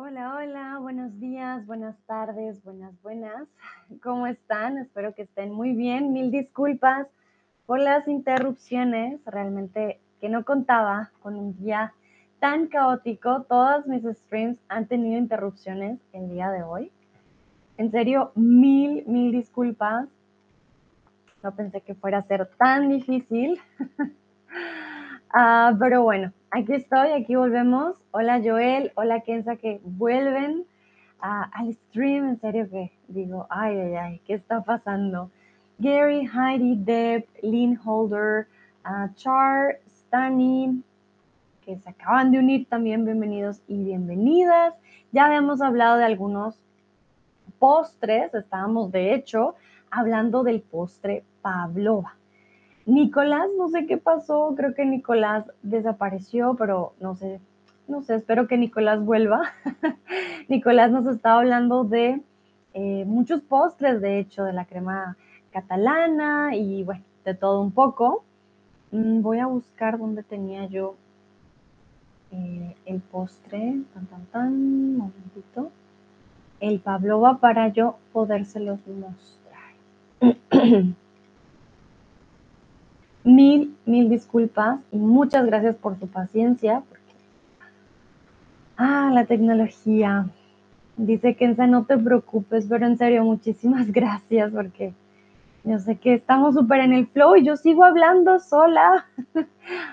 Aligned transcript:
Hola, 0.00 0.36
hola, 0.36 0.78
buenos 0.80 1.18
días, 1.18 1.66
buenas 1.66 1.96
tardes, 2.06 2.62
buenas, 2.62 2.94
buenas. 3.02 3.48
¿Cómo 4.00 4.28
están? 4.28 4.78
Espero 4.78 5.12
que 5.12 5.22
estén 5.22 5.50
muy 5.50 5.74
bien. 5.74 6.12
Mil 6.12 6.30
disculpas 6.30 7.08
por 7.66 7.80
las 7.80 8.06
interrupciones. 8.06 9.18
Realmente 9.26 9.98
que 10.20 10.28
no 10.28 10.44
contaba 10.44 11.10
con 11.20 11.34
un 11.34 11.58
día 11.58 11.94
tan 12.38 12.68
caótico. 12.68 13.42
Todas 13.48 13.88
mis 13.88 14.04
streams 14.04 14.56
han 14.68 14.86
tenido 14.86 15.18
interrupciones 15.18 15.98
el 16.12 16.30
día 16.30 16.52
de 16.52 16.62
hoy. 16.62 16.92
En 17.76 17.90
serio, 17.90 18.30
mil, 18.36 19.04
mil 19.08 19.32
disculpas. 19.32 20.06
No 21.42 21.56
pensé 21.56 21.80
que 21.80 21.96
fuera 21.96 22.18
a 22.18 22.22
ser 22.22 22.48
tan 22.56 22.88
difícil. 22.88 23.60
Ah, 25.30 25.76
pero 25.78 26.02
bueno, 26.02 26.32
aquí 26.50 26.74
estoy, 26.74 27.10
aquí 27.12 27.36
volvemos. 27.36 27.96
Hola 28.10 28.40
Joel, 28.42 28.92
hola 28.94 29.20
Kenza 29.20 29.56
que 29.56 29.80
vuelven 29.84 30.64
al 31.20 31.72
stream. 31.74 32.28
En 32.28 32.40
serio 32.40 32.68
que 32.70 32.92
digo, 33.08 33.46
ay, 33.50 33.78
ay, 33.78 33.94
ay, 33.94 34.20
¿qué 34.26 34.34
está 34.34 34.62
pasando? 34.62 35.30
Gary, 35.78 36.26
Heidi, 36.26 36.76
Deb, 36.76 37.26
Lynn 37.42 37.78
Holder, 37.84 38.48
uh, 38.84 39.12
Char, 39.14 39.78
Stani, 39.88 40.82
que 41.64 41.78
se 41.78 41.88
acaban 41.88 42.32
de 42.32 42.38
unir 42.38 42.66
también, 42.68 43.04
bienvenidos 43.04 43.60
y 43.68 43.84
bienvenidas. 43.84 44.74
Ya 45.12 45.26
habíamos 45.26 45.60
hablado 45.60 45.98
de 45.98 46.04
algunos 46.04 46.58
postres, 47.58 48.34
estábamos 48.34 48.90
de 48.90 49.14
hecho 49.14 49.54
hablando 49.90 50.42
del 50.42 50.60
postre 50.60 51.24
Pavlova. 51.42 52.17
Nicolás, 52.88 53.50
no 53.58 53.68
sé 53.68 53.86
qué 53.86 53.98
pasó, 53.98 54.54
creo 54.56 54.74
que 54.74 54.86
Nicolás 54.86 55.44
desapareció, 55.62 56.54
pero 56.54 56.94
no 57.00 57.16
sé, 57.16 57.38
no 57.86 58.00
sé, 58.02 58.14
espero 58.14 58.48
que 58.48 58.56
Nicolás 58.56 59.04
vuelva. 59.04 59.42
Nicolás 60.48 60.90
nos 60.90 61.06
estaba 61.06 61.40
hablando 61.40 61.84
de 61.84 62.22
eh, 62.72 63.04
muchos 63.06 63.42
postres, 63.42 64.00
de 64.00 64.18
hecho, 64.18 64.42
de 64.42 64.54
la 64.54 64.64
crema 64.64 65.18
catalana 65.52 66.56
y 66.56 66.82
bueno, 66.82 67.04
de 67.26 67.34
todo 67.34 67.60
un 67.60 67.72
poco. 67.72 68.24
Mm, 68.90 69.20
voy 69.20 69.40
a 69.40 69.46
buscar 69.46 69.98
dónde 69.98 70.22
tenía 70.22 70.64
yo 70.64 70.94
eh, 72.32 72.74
el 72.86 73.00
postre, 73.00 73.82
tan, 73.92 74.06
tan, 74.06 74.24
tan, 74.32 74.46
un 74.46 74.96
momentito. 74.96 75.70
El 76.58 76.80
Pavlova 76.80 77.36
para 77.36 77.68
yo 77.68 77.98
podérselos 78.14 78.78
mostrar. 78.86 79.74
Mil, 83.24 83.76
mil 83.84 84.08
disculpas 84.08 84.80
y 84.92 84.96
muchas 84.96 85.46
gracias 85.46 85.76
por 85.76 85.98
su 85.98 86.06
paciencia. 86.06 86.82
Ah, 88.76 89.10
la 89.12 89.24
tecnología. 89.26 90.28
Dice 90.96 91.36
Kenza, 91.36 91.66
no 91.66 91.84
te 91.84 91.98
preocupes, 91.98 92.66
pero 92.68 92.86
en 92.86 92.96
serio, 92.96 93.24
muchísimas 93.24 93.90
gracias 93.92 94.52
porque 94.52 94.92
yo 95.64 95.78
sé 95.78 95.96
que 95.96 96.14
estamos 96.14 96.54
súper 96.54 96.80
en 96.80 96.92
el 96.92 97.06
flow 97.08 97.36
y 97.36 97.44
yo 97.44 97.56
sigo 97.56 97.84
hablando 97.84 98.38
sola 98.38 99.06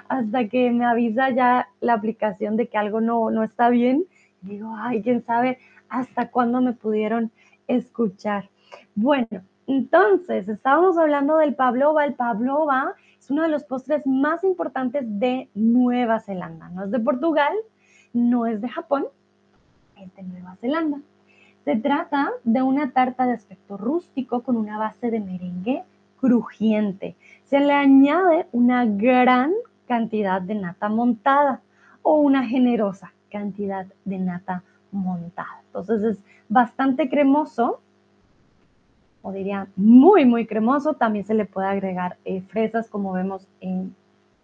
hasta 0.08 0.48
que 0.48 0.72
me 0.72 0.86
avisa 0.86 1.32
ya 1.32 1.68
la 1.82 1.94
aplicación 1.94 2.56
de 2.56 2.68
que 2.68 2.78
algo 2.78 3.02
no, 3.02 3.30
no 3.32 3.44
está 3.44 3.70
bien. 3.70 4.06
Digo, 4.42 4.74
ay, 4.78 5.02
quién 5.02 5.24
sabe 5.26 5.58
hasta 5.90 6.30
cuándo 6.30 6.62
me 6.62 6.74
pudieron 6.74 7.32
escuchar. 7.68 8.50
Bueno, 8.94 9.42
entonces, 9.68 10.48
estábamos 10.48 10.98
hablando 10.98 11.38
del 11.38 11.56
pavlova. 11.56 12.06
El 12.06 12.14
pavlova 12.14 12.94
es 13.26 13.32
uno 13.32 13.42
de 13.42 13.50
los 13.50 13.64
postres 13.64 14.06
más 14.06 14.44
importantes 14.44 15.04
de 15.08 15.50
Nueva 15.56 16.20
Zelanda. 16.20 16.70
No 16.70 16.84
es 16.84 16.92
de 16.92 17.00
Portugal, 17.00 17.54
no 18.14 18.46
es 18.46 18.62
de 18.62 18.70
Japón, 18.70 19.08
es 19.98 20.16
de 20.16 20.22
Nueva 20.22 20.56
Zelanda. 20.58 21.00
Se 21.64 21.76
trata 21.76 22.30
de 22.44 22.62
una 22.62 22.92
tarta 22.92 23.26
de 23.26 23.34
aspecto 23.34 23.78
rústico 23.78 24.44
con 24.44 24.58
una 24.58 24.78
base 24.78 25.10
de 25.10 25.20
merengue 25.22 25.84
crujiente. 26.22 27.16
Se 27.46 27.60
le 27.60 27.74
añade 27.74 28.46
una 28.52 28.86
gran 28.86 29.54
cantidad 29.88 30.40
de 30.40 30.54
nata 30.54 30.88
montada 30.88 31.62
o 32.04 32.18
una 32.18 32.46
generosa 32.46 33.12
cantidad 33.32 33.88
de 34.04 34.20
nata 34.20 34.62
montada. 34.92 35.64
Entonces 35.66 36.04
es 36.04 36.20
bastante 36.48 37.10
cremoso 37.10 37.82
o 39.26 39.32
diría 39.32 39.68
muy, 39.76 40.24
muy 40.24 40.46
cremoso. 40.46 40.94
También 40.94 41.26
se 41.26 41.34
le 41.34 41.46
puede 41.46 41.68
agregar 41.68 42.18
eh, 42.26 42.42
fresas, 42.42 42.88
como 42.88 43.12
vemos 43.12 43.48
en, 43.60 43.96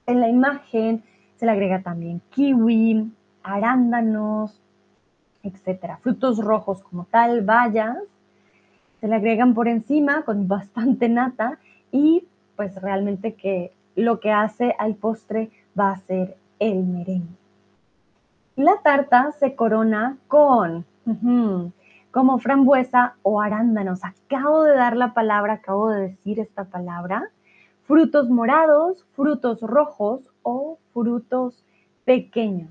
en 0.08 0.20
la 0.20 0.28
imagen. 0.28 1.04
Se 1.36 1.46
le 1.46 1.52
agrega 1.52 1.84
también 1.84 2.20
kiwi, 2.32 3.12
arándanos, 3.44 4.60
etcétera. 5.44 5.98
Frutos 5.98 6.40
rojos 6.40 6.82
como 6.82 7.06
tal, 7.06 7.42
bayas. 7.44 7.96
Se 9.00 9.08
le 9.08 9.16
agregan 9.16 9.54
por 9.54 9.68
encima 9.68 10.24
con 10.24 10.48
bastante 10.48 11.10
nata 11.10 11.60
y 11.92 12.24
pues 12.56 12.82
realmente 12.82 13.36
que 13.36 13.72
lo 13.96 14.20
que 14.20 14.32
hace 14.32 14.76
al 14.80 14.96
postre 14.96 15.52
va 15.80 15.92
a 15.92 15.98
ser 16.00 16.38
el 16.58 16.84
merengue. 16.84 17.36
La 18.56 18.78
tarta 18.84 19.32
se 19.34 19.54
corona 19.54 20.18
con 20.28 20.86
como 22.12 22.40
frambuesa 22.40 23.16
o 23.24 23.42
arándanos. 23.42 24.02
Acabo 24.04 24.64
de 24.64 24.76
dar 24.76 24.96
la 24.96 25.14
palabra, 25.14 25.54
acabo 25.54 25.90
de 25.90 26.10
decir 26.10 26.40
esta 26.40 26.66
palabra. 26.66 27.32
Frutos 27.84 28.30
morados, 28.30 29.06
frutos 29.16 29.62
rojos 29.62 30.22
o 30.44 30.78
frutos 30.94 31.64
pequeños. 32.06 32.70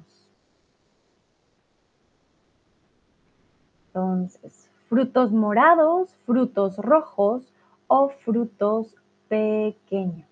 Entonces, 3.89 4.71
frutos 4.89 5.33
morados, 5.33 6.15
frutos 6.25 6.77
rojos 6.77 7.53
o 7.89 8.09
frutos 8.09 8.95
pequeños. 9.29 10.30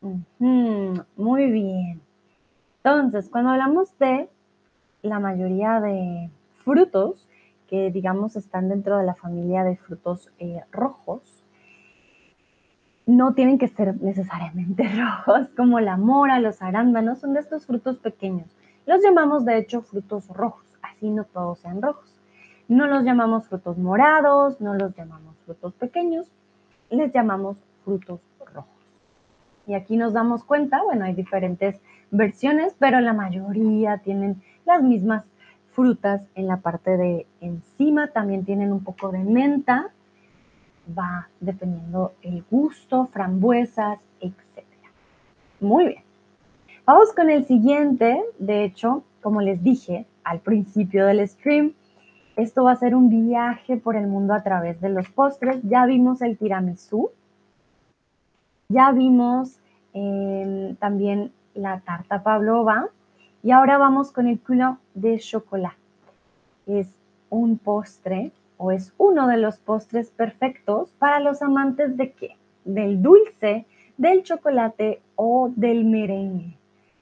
Muy 0.00 1.50
bien. 1.50 2.00
Entonces, 2.84 3.28
cuando 3.28 3.50
hablamos 3.50 3.96
de 3.98 4.28
la 5.02 5.18
mayoría 5.18 5.80
de 5.80 6.30
frutos 6.64 7.26
que, 7.68 7.90
digamos, 7.90 8.36
están 8.36 8.68
dentro 8.68 8.98
de 8.98 9.04
la 9.04 9.14
familia 9.14 9.64
de 9.64 9.76
frutos 9.76 10.30
eh, 10.38 10.62
rojos, 10.72 11.44
no 13.06 13.34
tienen 13.34 13.58
que 13.58 13.68
ser 13.68 14.00
necesariamente 14.00 14.88
rojos, 15.26 15.48
como 15.56 15.80
la 15.80 15.96
mora, 15.96 16.40
los 16.40 16.62
arándanos, 16.62 17.18
son 17.18 17.34
de 17.34 17.40
estos 17.40 17.66
frutos 17.66 17.98
pequeños. 17.98 18.46
Los 18.86 19.02
llamamos, 19.02 19.44
de 19.44 19.58
hecho, 19.58 19.82
frutos 19.82 20.28
rojos, 20.28 20.66
así 20.82 21.10
no 21.10 21.24
todos 21.24 21.58
sean 21.58 21.82
rojos. 21.82 22.14
No 22.68 22.86
los 22.86 23.02
llamamos 23.02 23.48
frutos 23.48 23.78
morados, 23.78 24.60
no 24.60 24.74
los 24.74 24.94
llamamos 24.94 25.34
frutos 25.46 25.72
pequeños, 25.74 26.30
les 26.90 27.12
llamamos 27.12 27.56
frutos 27.84 28.20
rojos. 28.54 28.77
Y 29.68 29.74
aquí 29.74 29.98
nos 29.98 30.14
damos 30.14 30.44
cuenta, 30.44 30.82
bueno, 30.82 31.04
hay 31.04 31.14
diferentes 31.14 31.78
versiones, 32.10 32.74
pero 32.78 33.00
la 33.00 33.12
mayoría 33.12 33.98
tienen 33.98 34.42
las 34.64 34.82
mismas 34.82 35.24
frutas 35.72 36.22
en 36.34 36.46
la 36.46 36.56
parte 36.56 36.96
de 36.96 37.26
encima, 37.42 38.08
también 38.08 38.46
tienen 38.46 38.72
un 38.72 38.82
poco 38.82 39.12
de 39.12 39.18
menta, 39.18 39.90
va 40.98 41.28
dependiendo 41.40 42.14
el 42.22 42.42
gusto, 42.50 43.08
frambuesas, 43.12 43.98
etc. 44.20 44.64
Muy 45.60 45.86
bien. 45.86 46.02
Vamos 46.86 47.12
con 47.12 47.28
el 47.28 47.44
siguiente, 47.44 48.22
de 48.38 48.64
hecho, 48.64 49.04
como 49.20 49.42
les 49.42 49.62
dije 49.62 50.06
al 50.24 50.40
principio 50.40 51.04
del 51.04 51.28
stream, 51.28 51.74
esto 52.36 52.64
va 52.64 52.72
a 52.72 52.76
ser 52.76 52.94
un 52.94 53.10
viaje 53.10 53.76
por 53.76 53.96
el 53.96 54.06
mundo 54.06 54.32
a 54.32 54.42
través 54.42 54.80
de 54.80 54.88
los 54.88 55.10
postres. 55.10 55.60
Ya 55.62 55.84
vimos 55.84 56.22
el 56.22 56.38
tiramisú, 56.38 57.10
ya 58.68 58.92
vimos 58.92 59.58
em, 59.94 60.76
también 60.76 61.32
la 61.54 61.80
tarta 61.80 62.22
pavlova 62.22 62.88
y 63.42 63.50
ahora 63.50 63.78
vamos 63.78 64.12
con 64.12 64.26
el 64.26 64.38
culo 64.38 64.78
de 64.94 65.18
chocolate. 65.18 65.76
Es 66.66 66.88
un 67.30 67.56
postre 67.56 68.30
o 68.58 68.70
es 68.70 68.92
uno 68.98 69.26
de 69.26 69.38
los 69.38 69.56
postres 69.58 70.10
perfectos 70.10 70.90
para 70.98 71.20
los 71.20 71.40
amantes 71.40 71.96
de 71.96 72.12
qué? 72.12 72.36
Del 72.64 73.00
dulce, 73.00 73.64
del 73.96 74.22
chocolate 74.22 75.00
o 75.16 75.50
del 75.56 75.84
merengue. 75.86 76.54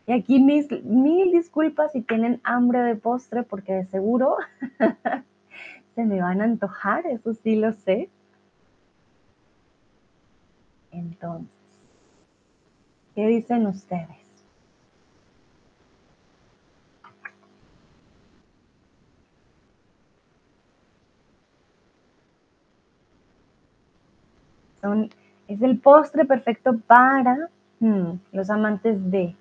Y 0.07 0.13
aquí 0.13 0.39
mis, 0.39 0.71
mil 0.85 1.33
disculpas 1.33 1.91
si 1.93 2.03
tienen 2.03 2.41
hambre 2.45 2.81
de 2.83 2.95
postre 2.95 3.43
porque 3.43 3.73
de 3.73 3.87
seguro 3.87 4.37
se 5.97 6.05
me 6.05 6.21
van 6.21 6.41
a 6.41 6.45
antojar, 6.45 7.07
eso 7.07 7.35
sí 7.35 7.57
lo 7.57 7.73
sé. 7.73 8.09
Entonces, 10.93 11.56
¿qué 13.17 13.27
dicen 13.27 13.67
ustedes? 13.67 14.09
es 25.49 25.63
el 25.63 25.81
postre 25.81 26.25
perfecto 26.25 26.79
para 26.87 27.51
Hmm, 27.79 28.21
los 28.33 28.49
amantes 28.49 29.11
de, 29.11 29.37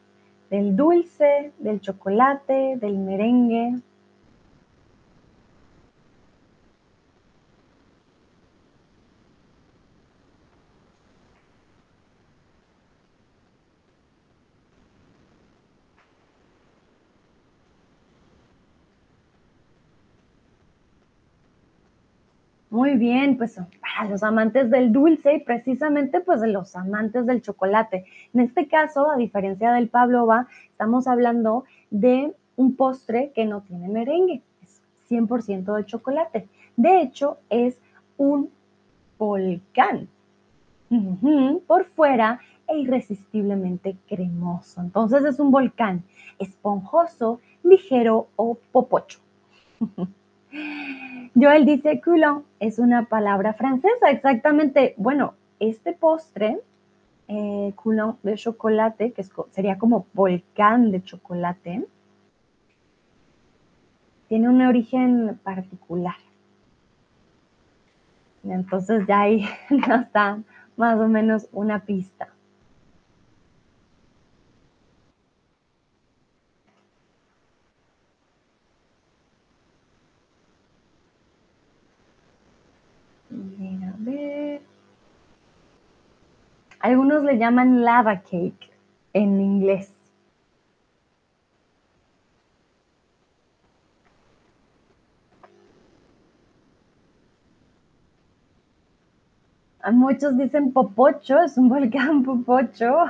del 0.50 0.76
dulce, 0.76 1.54
del 1.58 1.80
chocolate, 1.80 2.78
del 2.78 2.98
merengue. 2.98 3.76
Muy 22.76 22.96
bien, 22.96 23.38
pues 23.38 23.56
para 23.80 24.10
los 24.10 24.22
amantes 24.22 24.70
del 24.70 24.92
dulce 24.92 25.36
y 25.36 25.40
precisamente 25.40 26.20
pues 26.20 26.42
los 26.42 26.76
amantes 26.76 27.26
del 27.26 27.42
chocolate. 27.42 28.04
En 28.34 28.42
este 28.42 28.68
caso, 28.68 29.10
a 29.10 29.16
diferencia 29.16 29.72
del 29.72 29.88
pavlova, 29.88 30.50
estamos 30.72 31.08
hablando 31.08 31.64
de 31.90 32.34
un 32.58 32.76
postre 32.76 33.32
que 33.34 33.46
no 33.46 33.62
tiene 33.62 33.88
merengue, 33.88 34.42
es 34.62 34.82
100% 35.10 35.74
de 35.74 35.86
chocolate. 35.86 36.50
De 36.76 37.02
hecho, 37.02 37.38
es 37.50 37.78
un 38.18 38.50
volcán. 39.18 40.10
Por 41.68 41.86
fuera 41.86 42.42
e 42.68 42.78
irresistiblemente 42.78 43.96
cremoso. 44.06 44.82
Entonces 44.82 45.24
es 45.24 45.40
un 45.40 45.50
volcán 45.50 46.04
esponjoso, 46.40 47.40
ligero 47.64 48.28
o 48.36 48.58
popocho. 48.74 49.20
Joel 51.38 51.66
dice 51.66 52.00
coulon 52.00 52.46
es 52.62 52.80
una 52.80 53.06
palabra 53.10 53.54
francesa, 53.54 54.10
exactamente. 54.10 54.94
Bueno, 54.98 55.34
este 55.60 55.92
postre, 55.92 56.62
eh, 57.28 57.74
de 58.24 58.36
chocolate, 58.36 59.12
que 59.12 59.26
sería 59.52 59.78
como 59.78 60.08
volcán 60.14 60.92
de 60.92 61.04
chocolate, 61.04 61.86
tiene 64.30 64.48
un 64.48 64.62
origen 64.62 65.38
particular. 65.44 66.16
Entonces 68.46 69.06
ya 69.08 69.22
ahí 69.22 69.46
nos 69.70 70.12
da 70.14 70.42
más 70.78 70.98
o 70.98 71.08
menos 71.10 71.50
una 71.52 71.84
pista. 71.84 72.30
Bien, 83.30 83.84
a 83.84 83.96
ver. 84.00 84.62
Algunos 86.86 87.24
le 87.24 87.40
llaman 87.40 87.84
lava 87.84 88.22
cake 88.22 88.70
en 89.14 89.42
inglés. 89.42 89.92
Muchos 99.92 100.38
dicen 100.38 100.74
popocho, 100.74 101.42
es 101.42 101.58
un 101.58 101.70
volcán 101.74 102.22
popocho. 102.24 103.06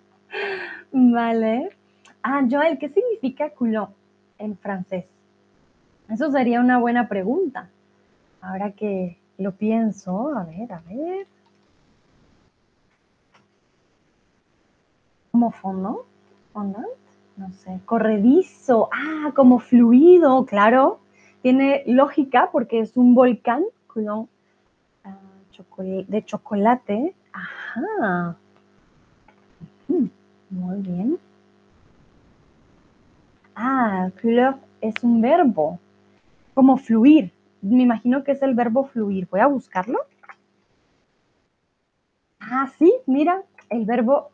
Vale. 0.92 1.68
Ah, 2.22 2.42
Joel, 2.50 2.78
¿qué 2.78 2.88
significa 2.88 3.50
culot 3.50 3.90
en 4.38 4.56
francés? 4.56 5.04
Eso 6.08 6.30
sería 6.30 6.60
una 6.60 6.78
buena 6.78 7.06
pregunta. 7.06 7.68
Ahora 8.40 8.70
que 8.70 9.18
lo 9.36 9.52
pienso, 9.52 10.34
a 10.34 10.44
ver, 10.44 10.72
a 10.72 10.80
ver. 10.88 11.26
¿Cómo 15.32 15.50
fondo? 15.50 16.06
¿Fondant? 16.52 16.86
No 17.36 17.50
sé. 17.52 17.80
Corredizo. 17.84 18.88
Ah, 18.92 19.32
como 19.34 19.58
fluido, 19.58 20.44
claro. 20.46 21.00
Tiene 21.42 21.84
lógica 21.86 22.50
porque 22.50 22.80
es 22.80 22.96
un 22.96 23.14
volcán 23.14 23.64
culot 23.92 24.28
ah, 25.04 25.16
chocol- 25.52 26.06
de 26.06 26.24
chocolate. 26.24 27.14
Ajá. 27.32 28.36
Mm, 29.88 30.06
muy 30.50 30.80
bien. 30.82 31.18
Ah, 33.54 34.10
couleur 34.20 34.56
es 34.80 34.94
un 35.02 35.20
verbo, 35.20 35.78
como 36.54 36.76
fluir. 36.76 37.32
Me 37.60 37.82
imagino 37.82 38.22
que 38.22 38.32
es 38.32 38.42
el 38.42 38.54
verbo 38.54 38.84
fluir. 38.84 39.26
Voy 39.30 39.40
a 39.40 39.46
buscarlo. 39.46 39.98
Ah, 42.40 42.70
sí, 42.78 42.92
mira, 43.06 43.42
el 43.68 43.84
verbo, 43.84 44.30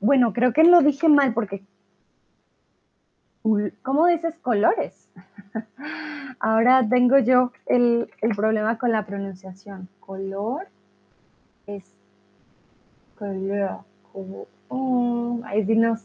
bueno, 0.00 0.32
creo 0.32 0.52
que 0.52 0.64
lo 0.64 0.80
dije 0.80 1.08
mal 1.08 1.32
porque, 1.34 1.62
¿cómo 3.82 4.06
dices 4.06 4.34
colores? 4.42 5.08
Ahora 6.40 6.86
tengo 6.88 7.18
yo 7.18 7.52
el, 7.66 8.10
el 8.20 8.34
problema 8.34 8.78
con 8.78 8.92
la 8.92 9.04
pronunciación. 9.06 9.88
Color 10.00 10.68
es 11.66 11.84
color. 13.18 13.80
co- 14.12 14.48
Oh, 14.72 15.42
I 15.52 15.62
did 15.62 15.78
not 15.78 15.98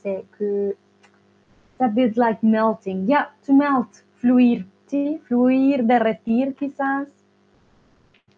it's 1.76 1.80
a 1.80 1.88
bit 1.88 2.18
like 2.18 2.42
melting. 2.42 3.06
Yeah, 3.08 3.30
to 3.46 3.54
melt, 3.54 4.04
fluir, 4.18 4.66
¿sí? 4.88 5.22
Fluir, 5.28 5.84
derretir 5.84 6.56
quizás. 6.56 7.08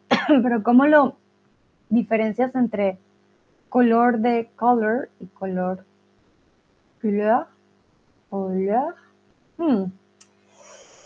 Pero 0.27 0.63
¿cómo 0.63 0.86
lo 0.86 1.15
diferencias 1.89 2.54
entre 2.56 2.98
color 3.69 4.19
de 4.19 4.50
color 4.56 5.10
y 5.19 5.28
color 5.28 5.86
couleur? 7.02 7.48
Couleur. 8.30 8.96
Hmm, 9.58 9.92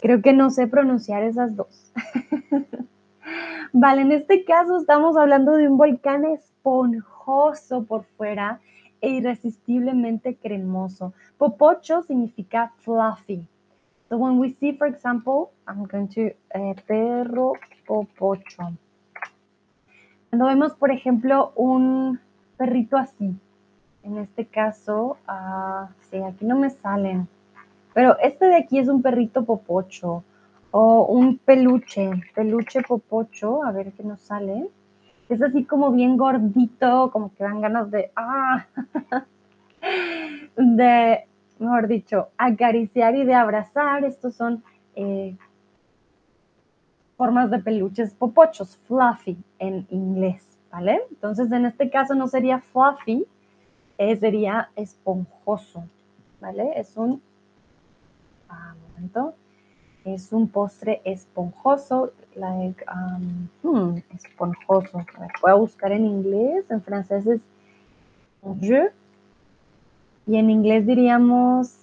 Creo 0.02 0.22
que 0.24 0.34
no 0.34 0.50
sé 0.50 0.66
pronunciar 0.66 1.22
esas 1.24 1.56
dos. 1.56 1.94
Vale, 3.74 4.02
en 4.02 4.12
este 4.12 4.44
caso 4.44 4.80
estamos 4.80 5.16
hablando 5.16 5.54
de 5.54 5.68
un 5.68 5.78
volcán 5.78 6.26
esponjoso 6.26 7.84
por 7.84 8.04
fuera 8.18 8.60
e 9.00 9.10
irresistiblemente 9.10 10.36
cremoso. 10.36 11.14
Popocho 11.38 12.02
significa 12.02 12.74
fluffy. 12.80 13.48
So 14.10 14.18
when 14.18 14.40
we 14.40 14.50
see, 14.60 14.74
for 14.74 14.88
example, 14.88 15.52
I'm 15.68 15.86
going 15.86 16.08
to 16.16 16.34
eh, 16.56 16.76
perro 16.88 17.54
popocho. 17.86 18.74
Cuando 20.30 20.48
vemos, 20.48 20.74
por 20.74 20.90
ejemplo, 20.90 21.54
un 21.56 22.20
perrito 22.62 22.96
así, 22.96 23.36
en 24.04 24.18
este 24.20 24.46
caso, 24.46 25.18
ah, 25.28 25.90
sí, 26.12 26.18
aquí 26.18 26.46
no 26.46 26.60
me 26.60 26.70
salen, 26.70 27.28
pero 27.92 28.20
este 28.20 28.46
de 28.46 28.58
aquí 28.58 28.78
es 28.78 28.88
un 28.88 29.02
perrito 29.02 29.44
popocho 29.46 30.24
o 30.70 31.06
un 31.06 31.40
peluche, 31.40 32.12
peluche 32.36 32.84
popocho, 32.84 33.64
a 33.64 33.72
ver 33.72 33.92
qué 33.94 34.04
nos 34.04 34.22
sale. 34.22 34.70
Es 35.28 35.42
así 35.42 35.66
como 35.66 35.92
bien 35.92 36.18
gordito, 36.18 37.10
como 37.12 37.34
que 37.34 37.44
dan 37.44 37.62
ganas 37.62 37.90
de, 37.90 38.12
ah, 38.16 38.68
de, 40.56 41.26
mejor 41.58 41.88
dicho, 41.88 42.28
acariciar 42.38 43.16
y 43.16 43.26
de 43.26 43.34
abrazar. 43.34 44.06
Estos 44.06 44.36
son 44.36 44.64
eh, 44.96 45.36
formas 47.18 47.50
de 47.50 47.58
peluches 47.58 48.14
popochos, 48.14 48.78
fluffy 48.88 49.36
en 49.58 49.88
inglés, 49.90 50.46
¿vale? 50.72 51.02
Entonces, 51.10 51.52
en 51.52 51.66
este 51.66 51.90
caso 51.90 52.16
no 52.16 52.28
sería 52.28 52.60
fluffy, 52.60 53.26
eh, 53.98 54.18
sería 54.18 54.70
esponjoso, 54.76 55.84
¿vale? 56.40 56.72
Es 56.76 56.96
un, 56.98 57.22
ah, 58.50 58.74
un 58.76 58.94
momento, 58.94 59.36
es 60.06 60.32
un 60.32 60.48
postre 60.48 61.02
esponjoso, 61.04 62.12
like, 62.36 62.84
um, 62.90 63.48
hmm, 63.62 63.98
esponjoso. 64.16 65.06
Buscar 65.58 65.92
en 65.92 66.06
inglés, 66.06 66.66
en 66.70 66.82
francés 66.82 67.28
es 67.28 67.42
je, 68.60 68.92
y 70.26 70.38
en 70.38 70.50
inglés 70.50 70.86
diríamos, 70.86 71.76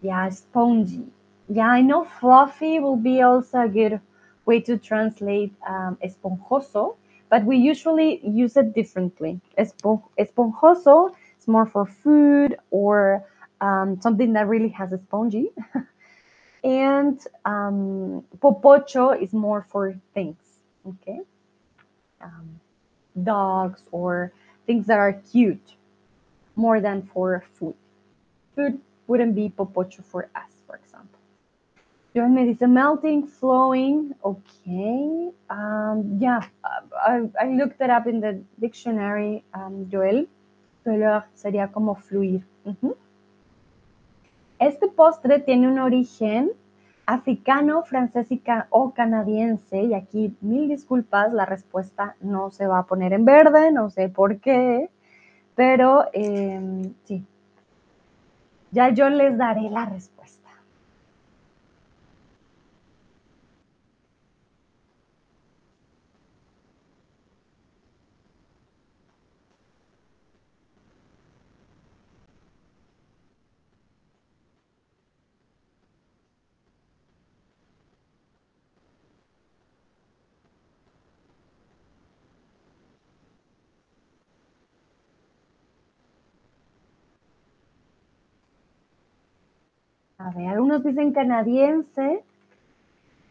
yeah, 0.00 0.30
spongy. 0.30 1.04
Yeah, 1.48 1.78
I 1.78 1.82
know 1.82 2.04
fluffy 2.04 2.78
will 2.78 2.96
be 2.96 3.22
also 3.22 3.58
a 3.58 3.68
good 3.68 4.00
way 4.46 4.60
to 4.62 4.78
translate 4.78 5.52
um, 5.68 5.96
esponjoso, 6.00 6.96
but 7.30 7.44
we 7.44 7.56
usually 7.56 8.20
use 8.26 8.56
it 8.56 8.74
differently. 8.74 9.40
Espo- 9.58 10.02
esponjoso 10.18 11.14
is 11.38 11.48
more 11.48 11.66
for 11.66 11.86
food 11.86 12.56
or 12.70 13.24
um, 13.60 13.98
something 14.00 14.32
that 14.34 14.48
really 14.48 14.68
has 14.70 14.92
a 14.92 14.98
spongy. 14.98 15.50
and 16.64 17.20
um, 17.44 18.24
popocho 18.38 19.20
is 19.22 19.32
more 19.32 19.66
for 19.70 19.94
things, 20.12 20.42
okay? 20.86 21.20
Um, 22.20 22.60
dogs 23.22 23.82
or 23.92 24.32
things 24.66 24.86
that 24.86 24.98
are 24.98 25.14
cute 25.32 25.76
more 26.56 26.80
than 26.80 27.02
for 27.14 27.44
food. 27.58 27.74
Food 28.56 28.80
wouldn't 29.06 29.34
be 29.34 29.48
popocho 29.48 30.04
for 30.04 30.28
us. 30.34 30.49
Joan 32.14 32.34
me 32.34 32.44
dice 32.44 32.66
melting, 32.66 33.26
flowing. 33.26 34.14
Okay. 34.22 35.30
Um, 35.48 36.18
yeah, 36.18 36.40
I, 37.06 37.46
looked 37.46 37.80
it 37.80 37.90
up 37.90 38.06
in 38.06 38.20
the 38.20 38.42
dictionary, 38.58 39.44
um, 39.54 39.88
Joel. 39.90 40.26
Couler 40.84 41.24
sería 41.34 41.70
como 41.70 41.94
fluir. 41.94 42.42
Este 44.58 44.88
postre 44.88 45.38
tiene 45.38 45.68
un 45.68 45.78
origen 45.78 46.52
africano, 47.06 47.82
francés 47.82 48.28
o 48.70 48.92
canadiense, 48.92 49.82
y 49.82 49.94
aquí 49.94 50.36
mil 50.40 50.68
disculpas, 50.68 51.32
la 51.32 51.44
respuesta 51.44 52.14
no 52.20 52.50
se 52.50 52.66
va 52.66 52.80
a 52.80 52.86
poner 52.86 53.12
en 53.12 53.24
verde, 53.24 53.72
no 53.72 53.90
sé 53.90 54.08
por 54.08 54.38
qué, 54.38 54.90
pero 55.54 56.04
em, 56.12 56.94
sí, 57.04 57.24
ya 58.70 58.90
yo 58.90 59.08
les 59.08 59.36
daré 59.36 59.68
la 59.70 59.86
respuesta. 59.86 60.39
A 90.22 90.30
ver, 90.32 90.48
algunos 90.48 90.84
dicen 90.84 91.12
canadiense, 91.12 92.22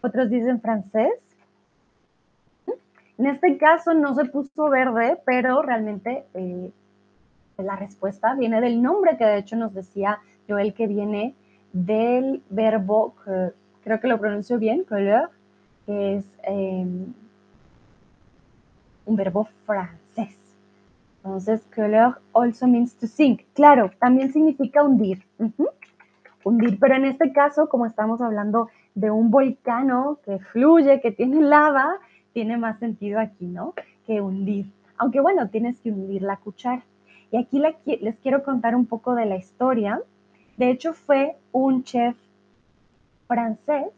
otros 0.02 0.28
dicen 0.32 0.60
francés. 0.60 1.14
En 3.20 3.28
este 3.28 3.58
caso 3.60 3.94
no 3.94 4.16
se 4.16 4.26
puso 4.26 4.70
verde, 4.70 5.20
pero 5.24 5.62
realmente 5.62 6.26
eh, 6.34 6.72
la 7.58 7.76
respuesta 7.76 8.34
viene 8.34 8.60
del 8.60 8.82
nombre 8.82 9.18
que 9.18 9.26
de 9.26 9.38
hecho 9.38 9.56
nos 9.56 9.72
decía 9.76 10.18
Joel 10.48 10.74
que 10.74 10.88
viene 10.88 11.36
del 11.74 12.42
verbo, 12.50 13.14
creo 13.84 14.00
que 14.00 14.08
lo 14.08 14.20
pronuncio 14.20 14.58
bien, 14.58 14.84
couleur, 14.84 15.30
que 15.86 16.16
es 16.16 16.26
em, 16.42 17.14
un 19.06 19.16
verbo 19.16 19.48
francés. 19.68 20.36
Entonces, 21.18 21.62
couleur 21.76 22.20
also 22.34 22.66
means 22.66 22.96
to 22.96 23.06
sink. 23.06 23.42
Claro, 23.54 23.92
también 24.00 24.34
significa 24.34 24.82
hundir. 24.82 25.24
Hundir, 26.50 26.80
pero 26.80 26.96
en 26.96 27.06
este 27.06 27.32
caso, 27.32 27.70
como 27.70 27.86
estamos 27.86 28.22
hablando 28.22 28.70
de 28.96 29.12
un 29.12 29.30
volcán 29.30 29.90
que 30.26 30.40
fluye, 30.40 31.00
que 31.02 31.12
tiene 31.12 31.42
lava, 31.42 31.98
tiene 32.34 32.58
más 32.58 32.80
sentido 32.80 33.20
aquí, 33.20 33.46
¿no? 33.46 33.74
Que 34.06 34.22
hundir. 34.22 34.72
Aunque 34.98 35.20
bueno, 35.20 35.50
tienes 35.50 35.80
que 35.80 35.92
hundir 35.92 36.22
la 36.24 36.38
cuchara. 36.38 36.84
Y 37.32 37.38
aquí 37.38 37.62
les 37.86 38.18
quiero 38.18 38.44
contar 38.44 38.76
un 38.76 38.86
poco 38.86 39.14
de 39.16 39.26
la 39.26 39.38
historia. 39.38 40.02
De 40.58 40.72
hecho, 40.72 40.94
fue 40.94 41.36
un 41.52 41.84
chef 41.84 42.18
francés 43.28 43.94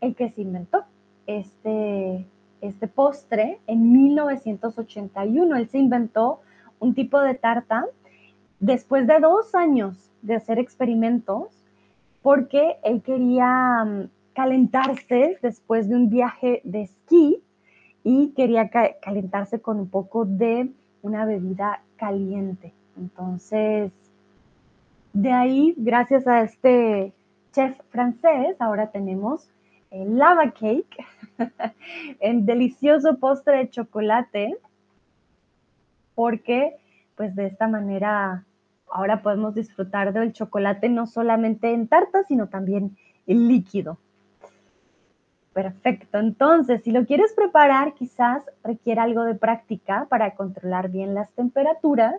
el 0.00 0.14
que 0.14 0.30
se 0.30 0.40
inventó 0.40 0.84
este, 1.26 2.26
este 2.60 2.88
postre 2.88 3.60
en 3.66 3.92
1981. 3.92 5.56
Él 5.56 5.68
se 5.68 5.78
inventó 5.78 6.40
un 6.78 6.94
tipo 6.94 7.20
de 7.20 7.34
tarta 7.34 7.84
después 8.60 9.06
de 9.06 9.18
dos 9.18 9.54
años 9.54 9.96
de 10.22 10.36
hacer 10.36 10.58
experimentos 10.58 11.48
porque 12.22 12.76
él 12.84 13.02
quería 13.02 13.84
mm, 13.84 14.08
calentarse 14.34 15.38
después 15.42 15.88
de 15.88 15.96
un 15.96 16.10
viaje 16.10 16.60
de 16.64 16.82
esquí 16.82 17.42
y 18.04 18.28
quería 18.30 18.70
calentarse 19.00 19.60
con 19.60 19.80
un 19.80 19.88
poco 19.88 20.24
de 20.24 20.70
una 21.02 21.24
bebida 21.24 21.82
caliente. 21.96 22.72
Entonces, 22.96 23.92
de 25.12 25.32
ahí, 25.32 25.74
gracias 25.76 26.26
a 26.26 26.42
este 26.42 27.12
chef 27.52 27.78
francés, 27.90 28.56
ahora 28.60 28.90
tenemos 28.90 29.48
el 29.90 30.16
lava 30.16 30.52
cake, 30.52 31.04
el 32.20 32.46
delicioso 32.46 33.18
postre 33.18 33.58
de 33.58 33.70
chocolate, 33.70 34.56
porque 36.14 36.76
pues 37.16 37.34
de 37.34 37.46
esta 37.46 37.66
manera 37.66 38.44
ahora 38.90 39.22
podemos 39.22 39.54
disfrutar 39.54 40.12
del 40.12 40.32
chocolate 40.32 40.88
no 40.88 41.06
solamente 41.06 41.72
en 41.72 41.88
tarta, 41.88 42.24
sino 42.24 42.48
también 42.48 42.96
en 43.26 43.48
líquido. 43.48 43.98
Perfecto, 45.52 46.18
entonces 46.18 46.82
si 46.82 46.92
lo 46.92 47.06
quieres 47.06 47.32
preparar 47.32 47.94
quizás 47.94 48.44
requiere 48.62 49.00
algo 49.00 49.24
de 49.24 49.34
práctica 49.34 50.06
para 50.08 50.34
controlar 50.34 50.90
bien 50.90 51.14
las 51.14 51.30
temperaturas, 51.32 52.14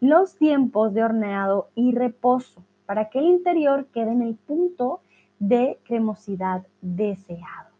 los 0.00 0.34
tiempos 0.36 0.92
de 0.92 1.04
horneado 1.04 1.68
y 1.76 1.94
reposo 1.94 2.64
para 2.86 3.08
que 3.08 3.20
el 3.20 3.26
interior 3.26 3.86
quede 3.86 4.10
en 4.10 4.22
el 4.22 4.34
punto 4.34 5.00
de 5.38 5.78
cremosidad 5.84 6.66
deseado. 6.80 7.70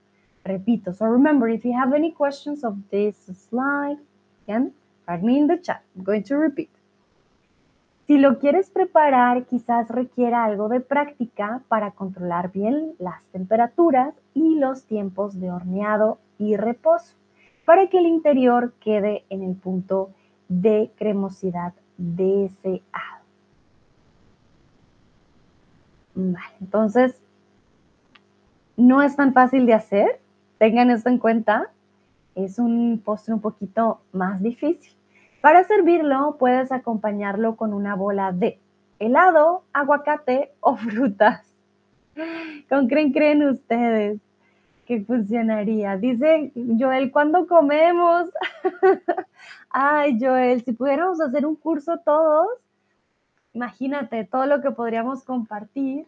Repito, 0.44 0.92
so 0.92 1.06
remember 1.06 1.48
if 1.48 1.64
you 1.64 1.72
have 1.72 1.94
any 1.94 2.12
questions 2.12 2.64
of 2.64 2.74
this 2.90 3.16
slide, 3.48 3.98
again, 4.46 4.72
write 5.06 5.22
me 5.22 5.38
in 5.38 5.46
the 5.46 5.60
chat. 5.60 5.82
I'm 5.96 6.04
going 6.04 6.22
to 6.24 6.36
repeat. 6.36 6.70
Si 8.12 8.18
lo 8.18 8.38
quieres 8.38 8.68
preparar, 8.68 9.46
quizás 9.46 9.88
requiera 9.88 10.44
algo 10.44 10.68
de 10.68 10.80
práctica 10.80 11.62
para 11.68 11.92
controlar 11.92 12.52
bien 12.52 12.92
las 12.98 13.22
temperaturas 13.32 14.14
y 14.34 14.56
los 14.56 14.84
tiempos 14.84 15.40
de 15.40 15.50
horneado 15.50 16.18
y 16.36 16.56
reposo, 16.56 17.14
para 17.64 17.88
que 17.88 17.96
el 17.96 18.04
interior 18.04 18.74
quede 18.80 19.24
en 19.30 19.42
el 19.42 19.54
punto 19.54 20.10
de 20.50 20.90
cremosidad 20.98 21.72
deseado. 21.96 22.82
Vale, 26.14 26.56
entonces, 26.60 27.18
no 28.76 29.00
es 29.00 29.16
tan 29.16 29.32
fácil 29.32 29.64
de 29.64 29.72
hacer, 29.72 30.20
tengan 30.58 30.90
esto 30.90 31.08
en 31.08 31.16
cuenta, 31.16 31.70
es 32.34 32.58
un 32.58 33.00
postre 33.02 33.32
un 33.32 33.40
poquito 33.40 34.02
más 34.12 34.42
difícil. 34.42 34.92
Para 35.42 35.64
servirlo, 35.64 36.36
puedes 36.38 36.70
acompañarlo 36.70 37.56
con 37.56 37.74
una 37.74 37.96
bola 37.96 38.30
de 38.30 38.60
helado, 39.00 39.64
aguacate 39.72 40.52
o 40.60 40.76
frutas. 40.78 41.52
¿Con 42.68 42.86
quién 42.86 43.12
creen 43.12 43.42
ustedes 43.48 44.20
que 44.86 45.02
funcionaría? 45.02 45.96
Dice 45.96 46.52
Joel, 46.78 47.10
¿cuándo 47.10 47.48
comemos? 47.48 48.30
Ay, 49.70 50.16
Joel, 50.20 50.62
si 50.62 50.72
pudiéramos 50.74 51.20
hacer 51.20 51.44
un 51.44 51.56
curso 51.56 51.98
todos, 51.98 52.46
imagínate 53.52 54.24
todo 54.24 54.46
lo 54.46 54.60
que 54.62 54.70
podríamos 54.70 55.24
compartir. 55.24 56.06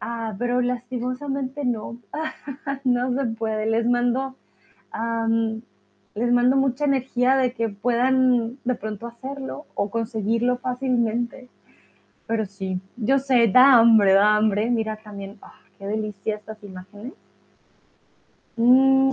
Ah, 0.00 0.32
pero 0.38 0.60
lastimosamente 0.60 1.64
no, 1.64 1.98
no 2.84 3.12
se 3.14 3.24
puede. 3.26 3.66
Les 3.66 3.84
mando 3.84 4.36
les 6.18 6.32
mando 6.32 6.56
mucha 6.56 6.84
energía 6.84 7.36
de 7.36 7.52
que 7.52 7.68
puedan 7.68 8.58
de 8.64 8.74
pronto 8.74 9.06
hacerlo 9.06 9.66
o 9.74 9.90
conseguirlo 9.90 10.58
fácilmente. 10.58 11.48
Pero 12.26 12.44
sí, 12.44 12.80
yo 12.96 13.18
sé, 13.18 13.48
da 13.48 13.74
hambre, 13.74 14.12
da 14.12 14.36
hambre. 14.36 14.70
Mira 14.70 14.96
también, 14.96 15.38
ah, 15.40 15.60
qué 15.78 15.86
delicia 15.86 16.36
estas 16.36 16.62
imágenes. 16.62 17.12
Mmm. 18.56 19.12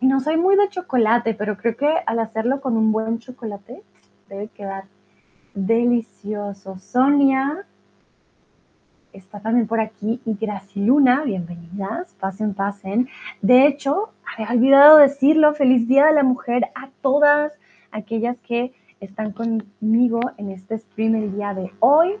No 0.00 0.20
soy 0.20 0.36
muy 0.36 0.56
de 0.56 0.68
chocolate, 0.68 1.34
pero 1.34 1.56
creo 1.56 1.76
que 1.76 1.94
al 2.06 2.18
hacerlo 2.18 2.60
con 2.60 2.76
un 2.76 2.92
buen 2.92 3.18
chocolate 3.18 3.82
debe 4.28 4.48
quedar 4.48 4.84
delicioso. 5.54 6.78
Sonia 6.78 7.64
está 9.12 9.40
también 9.40 9.66
por 9.66 9.80
aquí 9.80 10.20
y 10.24 10.34
Graciluna, 10.34 11.22
bienvenidas, 11.24 12.14
pasen, 12.18 12.54
pasen. 12.54 13.08
De 13.40 13.66
hecho, 13.66 14.10
había 14.24 14.52
olvidado 14.52 14.96
decirlo, 14.98 15.54
feliz 15.54 15.86
Día 15.86 16.06
de 16.06 16.14
la 16.14 16.22
Mujer 16.22 16.70
a 16.74 16.88
todas 17.02 17.52
aquellas 17.90 18.36
que 18.38 18.72
están 19.00 19.32
conmigo 19.32 20.20
en 20.38 20.50
este 20.50 20.78
stream 20.78 21.16
el 21.16 21.34
día 21.34 21.54
de 21.54 21.70
hoy. 21.80 22.12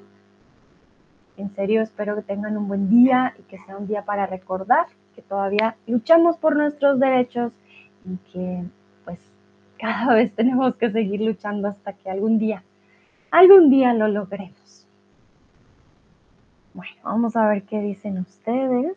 En 1.36 1.54
serio, 1.54 1.82
espero 1.82 2.14
que 2.16 2.22
tengan 2.22 2.56
un 2.56 2.68
buen 2.68 2.90
día 2.90 3.34
y 3.38 3.42
que 3.44 3.58
sea 3.64 3.78
un 3.78 3.86
día 3.86 4.04
para 4.04 4.26
recordar 4.26 4.86
que 5.14 5.22
todavía 5.22 5.76
luchamos 5.86 6.36
por 6.36 6.56
nuestros 6.56 6.98
derechos 6.98 7.52
y 8.04 8.16
que 8.32 8.64
pues 9.04 9.18
cada 9.78 10.14
vez 10.14 10.34
tenemos 10.34 10.74
que 10.76 10.90
seguir 10.90 11.20
luchando 11.20 11.68
hasta 11.68 11.92
que 11.92 12.10
algún 12.10 12.38
día, 12.38 12.62
algún 13.30 13.70
día 13.70 13.94
lo 13.94 14.08
logremos. 14.08 14.81
Bueno, 16.74 16.94
vamos 17.04 17.36
a 17.36 17.46
ver 17.48 17.64
qué 17.64 17.80
dicen 17.80 18.18
ustedes. 18.18 18.96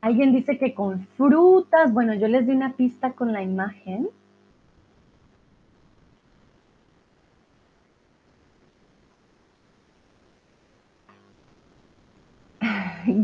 Alguien 0.00 0.32
dice 0.32 0.58
que 0.58 0.74
con 0.74 1.06
frutas. 1.16 1.92
Bueno, 1.92 2.14
yo 2.14 2.28
les 2.28 2.46
di 2.46 2.52
una 2.52 2.74
pista 2.74 3.12
con 3.12 3.32
la 3.32 3.42
imagen. 3.42 4.08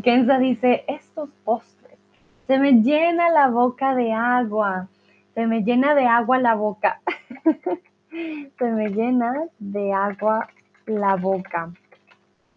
Kenza 0.02 0.38
dice, 0.38 0.84
estos 0.88 1.30
postres, 1.44 1.98
se 2.46 2.58
me 2.58 2.72
llena 2.82 3.30
la 3.30 3.48
boca 3.48 3.94
de 3.94 4.12
agua, 4.12 4.88
se 5.34 5.46
me 5.46 5.62
llena 5.62 5.94
de 5.94 6.06
agua 6.06 6.38
la 6.38 6.54
boca, 6.54 7.00
se 8.58 8.64
me 8.64 8.88
llena 8.90 9.32
de 9.58 9.92
agua 9.92 10.48
la 10.86 11.16
boca. 11.16 11.72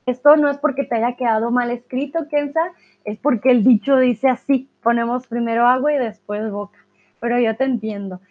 Esto 0.05 0.37
no 0.37 0.49
es 0.49 0.57
porque 0.57 0.83
te 0.85 0.95
haya 0.95 1.15
quedado 1.15 1.51
mal 1.51 1.69
escrito, 1.69 2.27
Kenza, 2.29 2.61
es 3.03 3.17
porque 3.17 3.51
el 3.51 3.63
dicho 3.63 3.97
dice 3.97 4.29
así, 4.29 4.69
ponemos 4.81 5.27
primero 5.27 5.67
agua 5.67 5.93
y 5.93 5.97
después 5.97 6.49
boca. 6.49 6.79
Pero 7.19 7.39
yo 7.39 7.55
te 7.57 7.65
entiendo. 7.65 8.21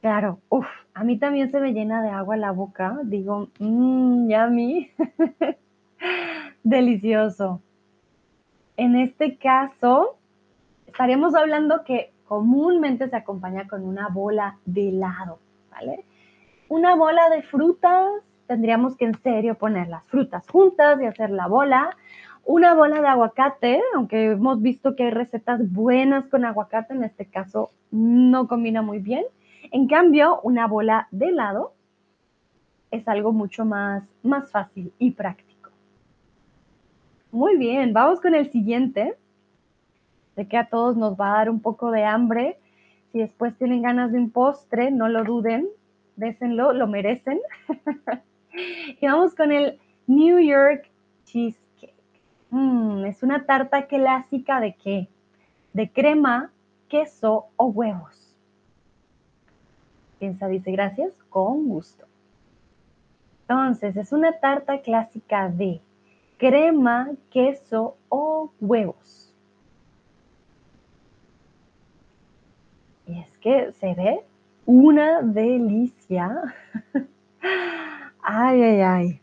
Claro, 0.00 0.40
uff, 0.48 0.66
a 0.94 1.04
mí 1.04 1.18
también 1.18 1.50
se 1.50 1.60
me 1.60 1.72
llena 1.72 2.02
de 2.02 2.10
agua 2.10 2.36
la 2.36 2.50
boca. 2.52 2.98
Digo, 3.04 3.48
mmm, 3.58 4.28
mí. 4.50 4.90
Delicioso. 6.62 7.62
En 8.80 8.96
este 8.96 9.36
caso, 9.36 10.16
estaremos 10.86 11.34
hablando 11.34 11.84
que 11.84 12.14
comúnmente 12.24 13.10
se 13.10 13.16
acompaña 13.16 13.68
con 13.68 13.84
una 13.84 14.08
bola 14.08 14.56
de 14.64 14.88
helado, 14.88 15.38
¿vale? 15.70 16.06
Una 16.70 16.94
bola 16.94 17.28
de 17.28 17.42
frutas 17.42 18.08
tendríamos 18.46 18.96
que 18.96 19.04
en 19.04 19.20
serio 19.20 19.56
poner 19.56 19.88
las 19.88 20.06
frutas 20.06 20.48
juntas 20.48 20.98
y 20.98 21.04
hacer 21.04 21.28
la 21.28 21.46
bola. 21.46 21.94
Una 22.46 22.72
bola 22.72 23.02
de 23.02 23.08
aguacate, 23.08 23.82
aunque 23.94 24.30
hemos 24.30 24.62
visto 24.62 24.96
que 24.96 25.02
hay 25.02 25.10
recetas 25.10 25.70
buenas 25.70 26.24
con 26.28 26.46
aguacate, 26.46 26.94
en 26.94 27.04
este 27.04 27.26
caso 27.26 27.72
no 27.90 28.48
combina 28.48 28.80
muy 28.80 28.98
bien. 28.98 29.26
En 29.72 29.88
cambio, 29.88 30.40
una 30.42 30.66
bola 30.66 31.06
de 31.10 31.26
helado 31.26 31.74
es 32.90 33.06
algo 33.08 33.32
mucho 33.32 33.66
más, 33.66 34.04
más 34.22 34.50
fácil 34.50 34.90
y 34.98 35.10
práctico. 35.10 35.49
Muy 37.32 37.56
bien, 37.56 37.92
vamos 37.92 38.20
con 38.20 38.34
el 38.34 38.50
siguiente. 38.50 39.16
Sé 40.34 40.48
que 40.48 40.56
a 40.56 40.68
todos 40.68 40.96
nos 40.96 41.14
va 41.14 41.32
a 41.32 41.36
dar 41.38 41.50
un 41.50 41.60
poco 41.60 41.92
de 41.92 42.04
hambre. 42.04 42.58
Si 43.12 43.18
después 43.18 43.56
tienen 43.56 43.82
ganas 43.82 44.10
de 44.10 44.18
un 44.18 44.30
postre, 44.30 44.90
no 44.90 45.08
lo 45.08 45.22
duden, 45.22 45.68
désenlo, 46.16 46.72
lo 46.72 46.86
merecen. 46.86 47.40
Y 49.00 49.06
vamos 49.06 49.36
con 49.36 49.52
el 49.52 49.78
New 50.08 50.40
York 50.40 50.90
Cheesecake. 51.24 51.94
Mm, 52.50 53.04
es 53.04 53.22
una 53.22 53.46
tarta 53.46 53.86
clásica 53.86 54.58
de 54.58 54.74
qué? 54.74 55.08
De 55.72 55.88
crema, 55.88 56.50
queso 56.88 57.46
o 57.54 57.66
huevos. 57.66 58.36
Piensa, 60.18 60.48
dice 60.48 60.72
gracias, 60.72 61.12
con 61.28 61.68
gusto. 61.68 62.06
Entonces, 63.42 63.96
es 63.96 64.10
una 64.10 64.32
tarta 64.40 64.80
clásica 64.80 65.48
de 65.48 65.80
crema, 66.40 67.10
queso 67.30 67.98
o 68.08 68.50
huevos. 68.60 69.32
Y 73.06 73.20
es 73.20 73.38
que 73.38 73.72
se 73.72 73.94
ve 73.94 74.24
una 74.64 75.20
delicia. 75.20 76.54
Ay, 78.22 78.62
ay, 78.62 78.80
ay. 78.80 79.20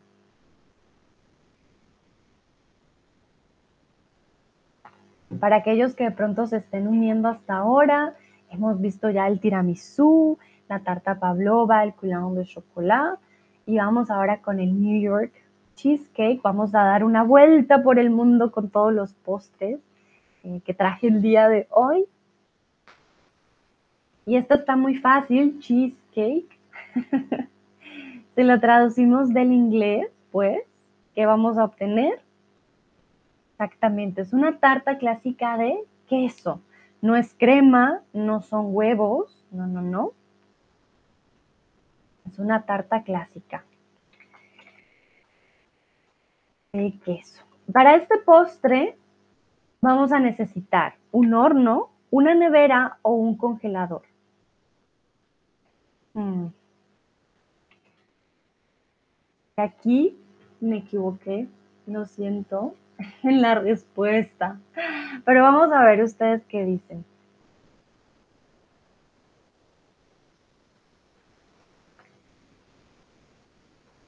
Para 5.40 5.58
aquellos 5.58 5.94
que 5.94 6.06
de 6.06 6.12
pronto 6.12 6.48
se 6.48 6.58
estén 6.58 6.88
uniendo 6.88 7.30
hasta 7.30 7.58
ahora, 7.58 8.16
hemos 8.50 8.82
visto 8.82 9.12
ya 9.12 9.28
el 9.28 9.40
tiramisú, 9.40 10.40
la 10.68 10.80
tarta 10.80 11.20
pavlova, 11.20 11.84
el 11.84 11.94
coulant 11.94 12.36
de 12.36 12.46
chocolate 12.46 13.22
y 13.68 13.78
vamos 13.78 14.10
ahora 14.10 14.41
con 14.41 14.60
el 14.60 14.82
New 14.82 15.00
York 15.00 15.32
Cheesecake. 15.78 16.42
Vamos 16.42 16.76
a 16.76 16.84
dar 16.84 17.06
una 17.06 17.24
vuelta 17.24 17.82
por 17.82 18.00
el 18.00 18.10
mundo 18.10 18.52
con 18.52 18.70
todos 18.70 18.92
los 18.92 19.13
postres 19.13 19.80
eh, 20.44 20.60
que 20.66 20.74
traje 20.74 21.08
el 21.08 21.22
día 21.22 21.48
de 21.48 21.68
hoy. 21.70 22.06
Y 24.26 24.36
esto 24.36 24.56
está 24.56 24.76
muy 24.76 24.96
fácil, 24.96 25.60
cheesecake. 25.60 26.60
Si 28.36 28.44
lo 28.44 28.60
traducimos 28.60 29.34
del 29.34 29.52
inglés, 29.52 30.12
pues, 30.32 30.60
¿qué 31.16 31.26
vamos 31.26 31.58
a 31.58 31.63
obtener? 31.63 32.22
Exactamente, 33.54 34.22
es 34.22 34.32
una 34.32 34.60
tarta 34.60 35.00
clásica 35.00 35.58
de 35.58 35.76
queso. 36.08 36.62
No 37.02 37.16
es 37.16 37.34
crema, 37.34 38.02
no 38.13 38.44
son 38.44 38.76
huevos, 38.76 39.44
no, 39.50 39.66
no, 39.66 39.82
no. 39.82 40.12
Es 42.28 42.38
una 42.38 42.62
tarta 42.68 43.02
clásica 43.02 43.63
queso. 47.04 47.44
Para 47.72 47.96
este 47.96 48.18
postre 48.20 48.98
vamos 49.82 50.12
a 50.12 50.20
necesitar 50.20 50.96
un 51.12 51.34
horno, 51.34 51.90
una 52.10 52.34
nevera 52.34 52.98
o 53.02 53.13
un 53.13 53.36
congelador. 53.36 54.04
Mm. 56.13 56.48
Aquí 59.58 60.18
me 60.62 60.78
equivoqué, 60.78 61.48
lo 61.88 62.06
siento, 62.06 62.76
en 63.24 63.42
la 63.42 63.56
respuesta. 63.56 64.60
Pero 65.26 65.44
vamos 65.44 65.72
a 65.72 65.84
ver 65.84 66.04
ustedes 66.04 66.44
qué 66.48 66.63
dicen. 66.63 67.06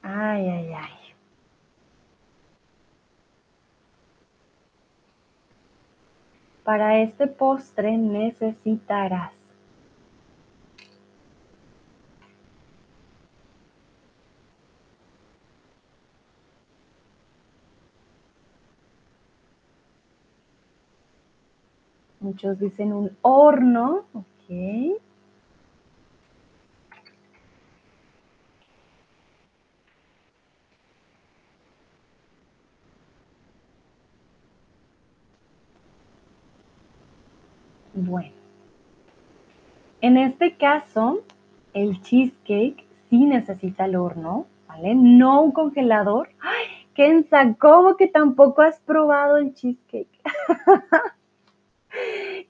Ay, 0.02 0.48
ay, 0.48 0.72
ay. 0.72 0.99
Para 6.70 7.00
este 7.00 7.26
postre 7.26 7.96
necesitarás 7.98 9.32
Muchos 22.20 22.60
dicen 22.60 22.92
un 22.92 23.16
horno, 23.22 24.04
ok. 24.14 25.00
Bueno, 37.94 38.32
en 40.00 40.16
este 40.16 40.56
caso, 40.56 41.22
el 41.74 42.00
cheesecake 42.02 42.84
sí 43.08 43.24
necesita 43.24 43.84
el 43.84 43.96
horno, 43.96 44.46
¿vale? 44.66 44.94
No 44.94 45.42
un 45.42 45.52
congelador. 45.52 46.30
¡Ay, 46.40 46.66
Kenza! 46.94 47.54
¿Cómo 47.58 47.96
que 47.96 48.06
tampoco 48.08 48.62
has 48.62 48.78
probado 48.80 49.36
el 49.36 49.54
cheesecake? 49.54 50.20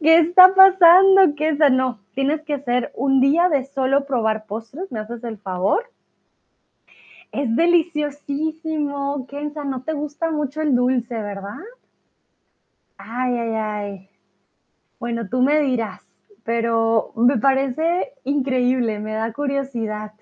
¿Qué 0.00 0.18
está 0.18 0.54
pasando, 0.54 1.34
Kenza? 1.34 1.70
No, 1.70 2.00
tienes 2.14 2.42
que 2.42 2.54
hacer 2.54 2.92
un 2.94 3.20
día 3.20 3.48
de 3.48 3.64
solo 3.64 4.06
probar 4.06 4.46
postres, 4.46 4.90
¿me 4.92 5.00
haces 5.00 5.24
el 5.24 5.38
favor? 5.38 5.90
Es 7.32 7.54
deliciosísimo, 7.54 9.26
Kenza, 9.26 9.64
no 9.64 9.82
te 9.82 9.92
gusta 9.92 10.30
mucho 10.30 10.60
el 10.62 10.74
dulce, 10.74 11.14
¿verdad? 11.14 11.58
Ay, 12.96 13.38
ay, 13.38 13.54
ay. 13.54 14.08
Bueno, 14.98 15.28
tú 15.28 15.40
me 15.40 15.60
dirás, 15.60 16.02
pero 16.50 17.12
me 17.14 17.38
parece 17.38 18.12
increíble, 18.24 18.98
me 18.98 19.12
da 19.12 19.32
curiosidad 19.32 20.14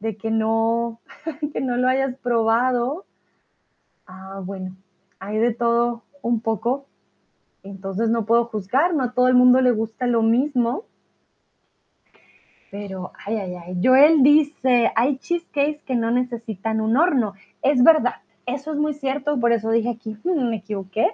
de 0.00 0.16
que 0.16 0.30
no, 0.30 1.02
que 1.52 1.60
no 1.60 1.76
lo 1.76 1.88
hayas 1.88 2.16
probado. 2.16 3.04
Ah, 4.06 4.40
bueno, 4.42 4.74
hay 5.18 5.36
de 5.36 5.52
todo 5.52 6.04
un 6.22 6.40
poco, 6.40 6.86
entonces 7.62 8.08
no 8.08 8.24
puedo 8.24 8.46
juzgar, 8.46 8.94
no 8.94 9.04
a 9.04 9.12
todo 9.12 9.28
el 9.28 9.34
mundo 9.34 9.60
le 9.60 9.72
gusta 9.72 10.06
lo 10.06 10.22
mismo. 10.22 10.86
Pero, 12.70 13.12
ay, 13.26 13.36
ay, 13.36 13.54
ay. 13.54 13.80
Joel 13.84 14.22
dice, 14.22 14.90
hay 14.96 15.18
cheesecakes 15.18 15.82
que 15.82 15.96
no 15.96 16.10
necesitan 16.10 16.80
un 16.80 16.96
horno. 16.96 17.34
Es 17.60 17.84
verdad, 17.84 18.22
eso 18.46 18.72
es 18.72 18.78
muy 18.78 18.94
cierto, 18.94 19.38
por 19.38 19.52
eso 19.52 19.70
dije 19.70 19.90
aquí, 19.90 20.16
me 20.24 20.56
equivoqué. 20.56 21.08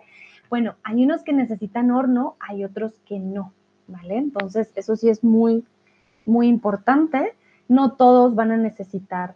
Bueno, 0.48 0.76
hay 0.84 1.04
unos 1.04 1.24
que 1.24 1.32
necesitan 1.32 1.90
horno, 1.90 2.36
hay 2.38 2.64
otros 2.64 2.92
que 3.00 3.18
no, 3.18 3.52
¿vale? 3.88 4.16
Entonces, 4.16 4.70
eso 4.76 4.94
sí 4.96 5.08
es 5.08 5.24
muy, 5.24 5.64
muy 6.24 6.46
importante. 6.46 7.34
No 7.66 7.92
todos 7.92 8.34
van 8.34 8.52
a 8.52 8.56
necesitar 8.56 9.34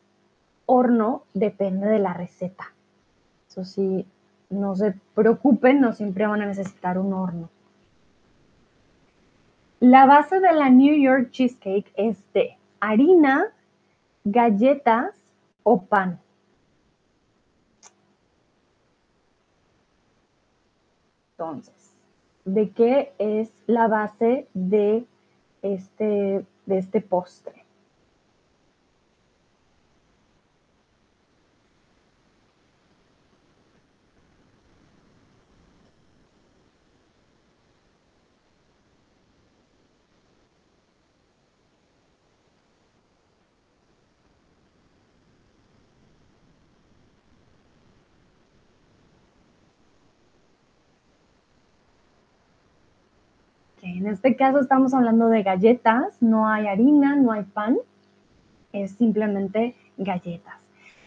horno, 0.67 1.25
depende 1.35 1.89
de 1.89 1.99
la 1.99 2.15
receta. 2.15 2.73
Eso 3.49 3.65
sí, 3.65 4.07
no 4.49 4.77
se 4.77 4.95
preocupen, 5.15 5.81
no 5.81 5.93
siempre 5.93 6.27
van 6.27 6.43
a 6.43 6.47
necesitar 6.47 6.99
un 6.99 7.13
horno. 7.13 7.51
La 9.81 10.07
base 10.07 10.39
de 10.39 10.53
la 10.53 10.71
New 10.71 10.95
York 10.95 11.31
Cheesecake 11.33 11.93
es 11.97 12.17
de 12.33 12.57
harina, 12.79 13.49
galletas 14.25 15.15
o 15.65 15.83
pan. 15.83 16.21
entonces 21.43 21.82
de 22.45 22.71
qué 22.71 23.13
es 23.19 23.53
la 23.67 23.89
base 23.89 24.47
de 24.55 25.05
este, 25.63 26.45
de 26.67 26.79
este 26.79 27.01
postre. 27.01 27.63
En 53.83 54.02
este 54.13 54.37
caso 54.37 54.61
estamos 54.61 54.95
hablando 54.95 55.29
de 55.29 55.43
galletas, 55.43 56.21
no 56.21 56.49
hay 56.49 56.67
harina, 56.67 57.17
no 57.17 57.33
hay 57.33 57.45
pan, 57.45 57.79
es 58.73 58.93
simplemente 58.93 59.75
galletas. 59.97 60.55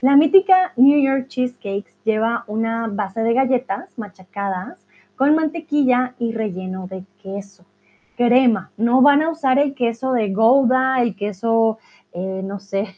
La 0.02 0.16
mítica 0.16 0.74
New 0.76 1.02
York 1.02 1.28
Cheesecakes 1.28 1.92
lleva 2.04 2.44
una 2.48 2.88
base 2.88 3.22
de 3.22 3.34
galletas 3.34 3.98
machacadas 3.98 4.78
con 5.16 5.36
mantequilla 5.36 6.14
y 6.20 6.34
relleno 6.34 6.88
de 6.88 7.04
queso. 7.24 7.66
Crema, 8.18 8.72
no 8.78 9.02
van 9.02 9.22
a 9.22 9.30
usar 9.30 9.60
el 9.60 9.74
queso 9.74 10.14
de 10.14 10.32
Gouda, 10.32 11.02
el 11.02 11.16
queso, 11.16 11.80
eh, 12.14 12.42
no 12.44 12.60
sé, 12.60 12.96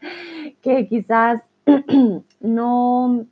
que 0.62 0.88
quizás 0.88 1.42
no, 2.40 3.26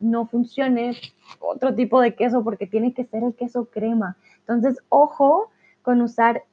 no 0.00 0.26
funcione 0.26 0.96
otro 1.40 1.74
tipo 1.74 2.00
de 2.00 2.14
queso 2.14 2.44
porque 2.44 2.66
tiene 2.66 2.92
que 2.92 3.04
ser 3.04 3.22
el 3.22 3.34
queso 3.34 3.66
crema. 3.66 4.16
Entonces, 4.48 4.82
ojo 4.88 5.50
con 5.82 6.00
usar 6.00 6.44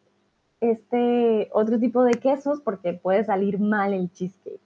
este 0.60 1.50
otro 1.54 1.80
tipo 1.80 2.04
de 2.04 2.14
quesos 2.14 2.62
porque 2.62 2.94
puede 2.94 3.24
salir 3.24 3.60
mal 3.60 3.94
el 3.94 4.12
cheesecake. 4.12 4.60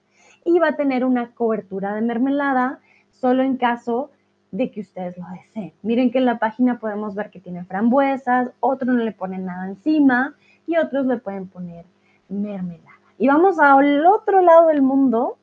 Y 0.46 0.60
va 0.60 0.70
a 0.70 0.76
tener 0.76 1.06
una 1.06 1.32
cobertura 1.34 1.94
de 1.94 2.02
mermelada 2.02 2.80
solo 3.12 3.44
en 3.44 3.58
caso 3.58 4.10
de 4.52 4.72
que 4.72 4.82
ustedes 4.82 5.18
lo 5.18 5.26
deseen. 5.32 5.74
Miren 5.84 6.12
que 6.12 6.18
en 6.18 6.26
la 6.26 6.39
página 6.39 6.80
podemos 6.80 7.13
ver 7.13 7.30
que 7.30 7.39
tiene 7.39 7.65
frambuesas, 7.65 8.50
otros 8.60 8.96
no 8.96 9.04
le 9.04 9.12
ponen 9.12 9.46
nada 9.46 9.68
encima 9.68 10.36
y 10.65 10.78
otros 10.78 11.06
le 11.06 11.18
pueden 11.18 11.48
poner 11.48 11.86
mermelada. 12.30 12.89
Y 13.18 13.28
vamos 13.28 13.60
al 13.60 14.06
otro 14.06 14.42
lado 14.42 14.68
del 14.68 14.82
mundo 14.82 15.38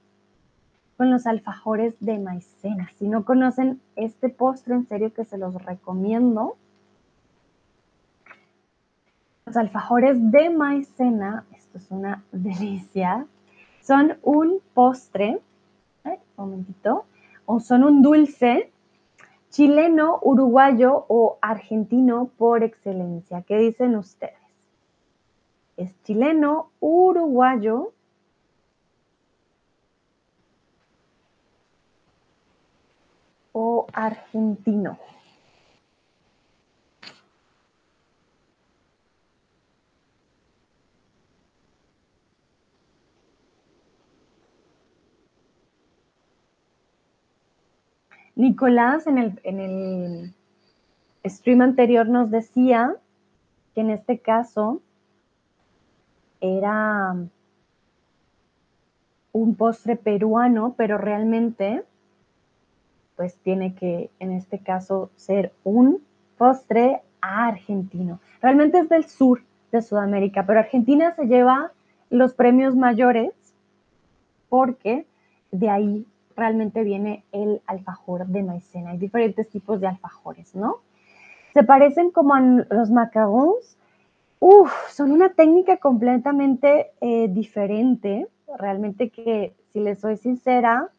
con 0.97 1.11
los 1.11 1.27
alfajores 1.27 1.95
de 2.01 2.19
maicena. 2.19 2.91
Si 2.97 3.07
no 3.07 3.25
conocen 3.25 3.81
este 3.97 4.29
postre, 4.29 4.75
en 4.75 4.87
serio 4.89 5.13
que 5.13 5.25
se 5.25 5.39
los 5.39 5.63
recomiendo. 5.63 6.57
Los 9.47 9.57
alfajores 9.57 10.33
de 10.33 10.51
maicena, 10.51 11.47
esto 11.53 11.79
es 11.79 11.89
una 11.93 12.25
delicia, 12.33 13.27
son 13.81 14.19
un 14.23 14.61
postre, 14.75 15.41
un 16.05 16.19
momentito, 16.37 17.05
o 17.45 17.61
son 17.61 17.85
un 17.85 18.03
dulce 18.03 18.73
chileno, 19.51 20.19
uruguayo 20.23 21.07
o 21.09 21.39
argentino 21.41 22.29
por 22.37 22.65
excelencia. 22.65 23.43
¿Qué 23.43 23.57
dicen 23.59 23.95
ustedes? 23.95 24.35
Es 25.77 25.95
chileno, 26.03 26.71
uruguayo 26.81 27.93
o 33.53 33.87
argentino? 33.93 34.99
Nicolás 48.37 49.07
en 49.07 49.19
el, 49.19 49.41
en 49.45 49.61
el 49.61 50.35
stream 51.29 51.63
anterior 51.63 52.07
nos 52.09 52.31
decía 52.31 52.95
que 53.75 53.81
en 53.81 53.91
este 53.91 54.19
caso 54.19 54.81
era 56.41 57.17
un 59.33 59.55
postre 59.55 59.97
peruano, 59.97 60.75
pero 60.77 60.99
realmente 60.99 61.83
pues 63.17 63.37
tiene 63.39 63.75
que, 63.75 64.11
en 64.19 64.33
este 64.33 64.59
caso, 64.59 65.11
ser 65.17 65.53
un 65.65 66.03
postre 66.37 67.01
argentino. 67.23 68.21
Realmente 68.43 68.79
es 68.79 68.89
del 68.91 69.07
sur 69.07 69.43
de 69.73 69.81
Sudamérica, 69.81 70.45
pero 70.47 70.61
Argentina 70.61 71.15
se 71.15 71.27
lleva 71.27 71.73
los 72.11 72.35
premios 72.35 72.77
mayores 72.77 73.33
porque 74.51 75.07
de 75.51 75.71
ahí 75.71 76.07
realmente 76.37 76.85
viene 76.85 77.25
el 77.33 77.63
alfajor 77.67 78.27
de 78.27 78.43
maicena. 78.43 78.91
Hay 78.91 78.99
diferentes 78.99 79.49
tipos 79.49 79.81
de 79.81 79.89
alfajores, 79.89 80.55
¿no? 80.55 80.77
Se 81.55 81.65
parecen 81.65 82.11
como 82.11 82.35
a 82.35 82.41
los 82.41 82.91
macarons. 82.91 83.79
Uf, 84.39 84.71
son 84.91 85.13
una 85.13 85.31
técnica 85.31 85.79
completamente 85.79 86.93
eh, 87.01 87.29
diferente. 87.29 88.29
Realmente 88.59 89.11
que, 89.11 89.55
si 89.73 89.81
les 89.81 89.99
soy 89.99 90.19
sincera, 90.19 90.91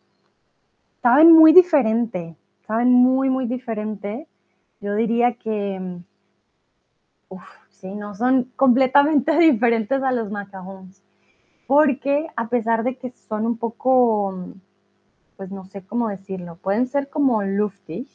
saben 1.01 1.31
muy 1.31 1.53
diferente, 1.53 2.35
saben 2.65 2.91
muy, 2.91 3.29
muy 3.29 3.45
diferente. 3.45 4.27
Yo 4.81 4.95
diría 4.95 5.33
que, 5.33 5.99
uff, 7.29 7.47
sí, 7.69 7.93
no, 7.93 8.15
son 8.15 8.51
completamente 8.55 9.37
diferentes 9.39 10.01
a 10.01 10.11
los 10.11 10.31
macarons. 10.31 11.03
Porque 11.67 12.27
a 12.35 12.47
pesar 12.47 12.83
de 12.83 12.97
que 12.97 13.11
son 13.11 13.45
un 13.45 13.57
poco, 13.57 14.53
pues 15.37 15.51
no 15.51 15.65
sé 15.65 15.83
cómo 15.83 16.09
decirlo, 16.09 16.55
pueden 16.55 16.87
ser 16.87 17.09
como 17.09 17.43
luftig, 17.43 18.07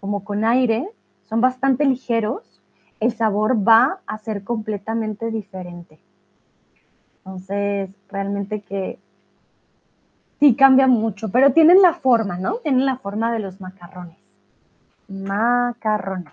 como 0.00 0.24
con 0.24 0.44
aire, 0.44 0.88
son 1.28 1.40
bastante 1.40 1.84
ligeros, 1.84 2.60
el 2.98 3.14
sabor 3.14 3.56
va 3.66 4.00
a 4.06 4.18
ser 4.18 4.44
completamente 4.44 5.30
diferente. 5.30 5.98
Entonces, 7.24 7.90
realmente 8.08 8.60
que 8.60 8.98
Sí, 10.40 10.56
cambia 10.56 10.86
mucho, 10.86 11.28
pero 11.28 11.52
tienen 11.52 11.82
la 11.82 11.92
forma, 11.92 12.38
¿no? 12.38 12.56
Tienen 12.56 12.86
la 12.86 12.96
forma 12.96 13.30
de 13.30 13.40
los 13.40 13.60
macarrones. 13.60 14.16
Macarrones. 15.06 16.32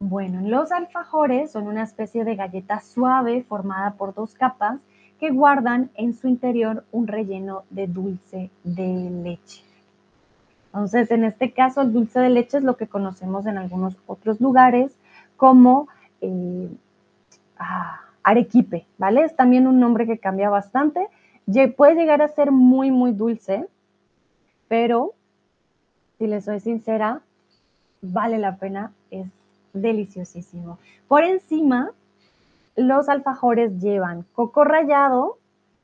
Bueno, 0.00 0.40
los 0.48 0.72
alfajores 0.72 1.52
son 1.52 1.68
una 1.68 1.84
especie 1.84 2.24
de 2.24 2.34
galleta 2.34 2.80
suave 2.80 3.44
formada 3.44 3.92
por 3.92 4.12
dos 4.12 4.34
capas 4.34 4.80
que 5.20 5.30
guardan 5.30 5.90
en 5.94 6.14
su 6.14 6.26
interior 6.26 6.84
un 6.90 7.06
relleno 7.06 7.64
de 7.70 7.86
dulce 7.86 8.50
de 8.64 9.10
leche. 9.22 9.62
Entonces, 10.66 11.10
en 11.10 11.24
este 11.24 11.52
caso, 11.52 11.82
el 11.82 11.92
dulce 11.92 12.20
de 12.20 12.30
leche 12.30 12.58
es 12.58 12.64
lo 12.64 12.76
que 12.76 12.86
conocemos 12.86 13.46
en 13.46 13.58
algunos 13.58 13.96
otros 14.06 14.40
lugares 14.40 14.96
como 15.36 15.88
eh, 16.20 16.68
ah, 17.58 18.00
arequipe, 18.22 18.86
¿vale? 18.96 19.24
Es 19.24 19.36
también 19.36 19.66
un 19.66 19.78
nombre 19.78 20.06
que 20.06 20.18
cambia 20.18 20.48
bastante. 20.48 21.06
Puede 21.76 21.96
llegar 21.96 22.22
a 22.22 22.28
ser 22.28 22.52
muy, 22.52 22.90
muy 22.90 23.12
dulce, 23.12 23.66
pero 24.68 25.14
si 26.18 26.28
les 26.28 26.44
soy 26.44 26.60
sincera, 26.60 27.22
vale 28.00 28.38
la 28.38 28.56
pena, 28.56 28.92
es 29.10 29.26
deliciosísimo. 29.72 30.78
Por 31.08 31.24
encima, 31.24 31.90
los 32.76 33.08
alfajores 33.08 33.80
llevan 33.80 34.22
coco 34.32 34.64
rallado, 34.64 35.38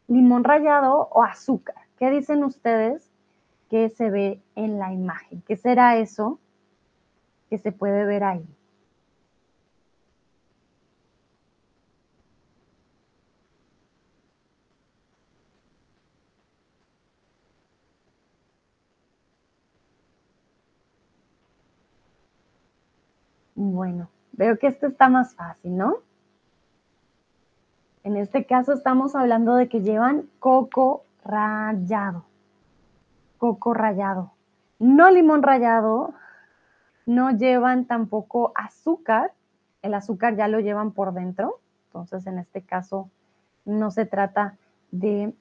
limón 0.09 0.45
rallado 0.45 1.09
o 1.13 1.23
azúcar. 1.23 1.77
¿Qué 1.99 2.11
dicen 2.11 2.45
ustedes 2.45 3.11
que 3.71 3.89
se 3.91 4.11
ve 4.11 4.43
en 4.55 4.79
la 4.79 4.93
imagen? 4.93 5.43
¿Qué 5.47 5.57
será 5.57 5.97
eso 5.97 6.39
que 7.51 7.59
se 7.59 7.73
puede 7.73 8.05
ver 8.05 8.25
ahí? 8.25 8.47
Bueno, 23.55 24.11
veo 24.33 24.59
que 24.59 24.67
esto 24.67 24.87
está 24.87 25.09
más 25.09 25.35
fácil, 25.35 25.77
¿no? 25.77 25.97
En 28.07 28.17
este 28.17 28.45
caso 28.45 28.73
estamos 28.73 29.17
hablando 29.17 29.57
de 29.57 29.69
que 29.69 29.81
llevan 29.81 30.29
coco 30.39 31.03
rallado. 31.25 32.25
Coco 33.37 33.75
rallado. 33.75 34.31
No 34.79 35.11
limón 35.11 35.43
rallado. 35.43 36.15
No 37.05 37.33
llevan 37.33 37.87
tampoco 37.87 38.53
azúcar. 38.55 39.33
El 39.83 39.93
azúcar 39.93 40.37
ya 40.37 40.47
lo 40.47 40.61
llevan 40.61 40.93
por 40.93 41.15
dentro. 41.15 41.59
Entonces, 41.89 42.29
en 42.29 42.39
este 42.39 42.63
caso, 42.63 43.11
no 43.65 43.91
se 43.91 44.07
trata 44.07 44.55
de, 44.93 45.35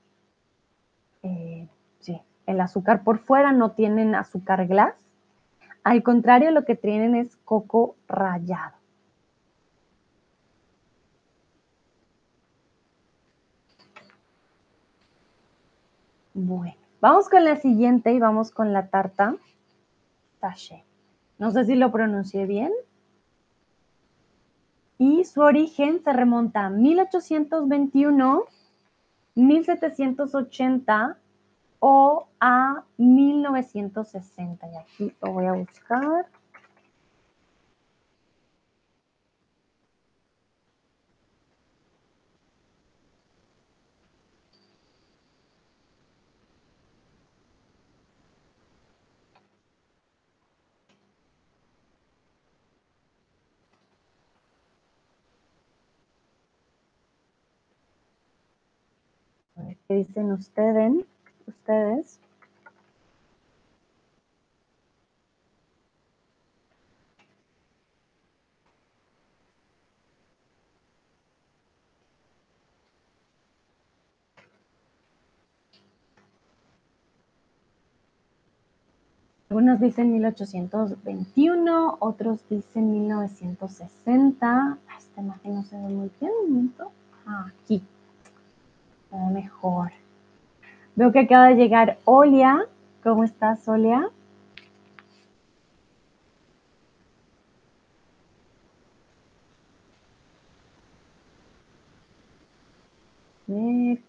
eh, 1.22 1.70
sí, 2.00 2.20
el 2.48 2.62
azúcar 2.62 3.04
por 3.04 3.20
fuera, 3.20 3.52
no 3.52 3.74
tienen 3.74 4.16
azúcar 4.16 4.66
glass. 4.66 4.96
Al 5.84 6.02
contrario, 6.02 6.50
lo 6.50 6.66
que 6.66 6.76
tienen 6.76 7.14
es 7.14 7.36
coco 7.46 7.96
rallado. 8.08 8.75
Bueno, 16.38 16.76
vamos 17.00 17.30
con 17.30 17.46
la 17.46 17.56
siguiente 17.56 18.12
y 18.12 18.20
vamos 18.20 18.52
con 18.52 18.74
la 18.74 18.88
tarta 18.90 19.38
taché. 20.42 20.84
No 21.38 21.50
sé 21.52 21.64
si 21.64 21.76
lo 21.76 21.94
pronuncié 21.94 22.46
bien. 22.46 22.74
Y 24.98 25.24
su 25.24 25.40
origen 25.40 26.04
se 26.04 26.12
remonta 26.12 26.66
a 26.66 26.70
1821, 26.70 28.44
1780 29.36 31.18
o 31.80 32.28
a 32.42 32.84
1960. 32.98 34.68
Y 34.68 34.76
aquí 34.76 35.16
lo 35.22 35.32
voy 35.32 35.46
a 35.46 35.54
buscar. 35.54 36.26
¿Qué 59.96 60.00
dicen 60.00 60.30
ustedes? 60.34 61.06
ustedes? 61.48 62.20
Algunos 79.50 79.80
dicen 79.80 80.12
1821, 80.12 81.98
otros 82.02 82.42
dicen 82.50 82.92
1960. 82.92 84.78
Esta 84.98 85.22
imagen 85.22 85.56
no 85.56 85.64
se 85.64 85.78
ve 85.78 85.84
muy 85.84 86.12
bien, 86.20 86.34
un 86.44 86.50
momento. 86.52 86.92
Ah, 87.26 87.50
aquí. 87.64 87.82
Mejor. 89.12 89.92
Veo 90.96 91.12
que 91.12 91.20
acaba 91.20 91.48
de 91.48 91.56
llegar 91.56 91.98
Olia. 92.06 92.66
¿Cómo 93.04 93.24
estás, 93.24 93.68
Olia? 93.68 94.10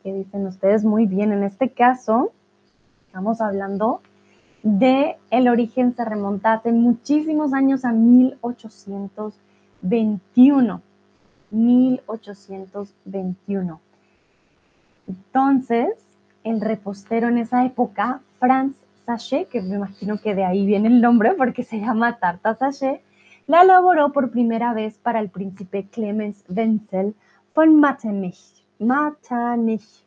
¿qué 0.03 0.13
dicen 0.13 0.47
ustedes? 0.47 0.85
Muy 0.85 1.07
bien, 1.07 1.33
en 1.33 1.43
este 1.43 1.71
caso 1.71 2.33
estamos 3.07 3.41
hablando 3.41 4.03
de 4.63 5.17
el 5.31 5.49
origen 5.49 5.95
se 5.95 6.05
remonta 6.05 6.53
hace 6.55 6.73
muchísimos 6.73 7.53
años 7.53 7.85
a 7.85 7.93
1821. 7.93 10.83
1821. 11.51 13.81
Entonces, 15.09 15.89
el 16.45 16.61
repostero 16.61 17.29
en 17.29 17.39
esa 17.39 17.65
época, 17.65 18.21
Franz 18.39 18.75
Sachet, 19.05 19.49
que 19.49 19.63
me 19.63 19.77
imagino 19.77 20.19
que 20.19 20.35
de 20.35 20.45
ahí 20.45 20.67
viene 20.67 20.89
el 20.89 21.01
nombre 21.01 21.35
porque 21.35 21.65
se 21.65 21.81
llama 21.81 22.19
tarta 22.19 22.55
Sachet, 22.55 23.01
la 23.47 23.63
elaboró 23.63 24.13
por 24.13 24.31
primera 24.31 24.75
vez 24.75 24.99
para 24.99 25.21
el 25.21 25.31
príncipe 25.31 25.87
Clemens 25.91 26.45
Wenzel 26.49 27.15
von 27.55 27.81
Metternich. 27.81 28.65
Metternich. 28.79 30.05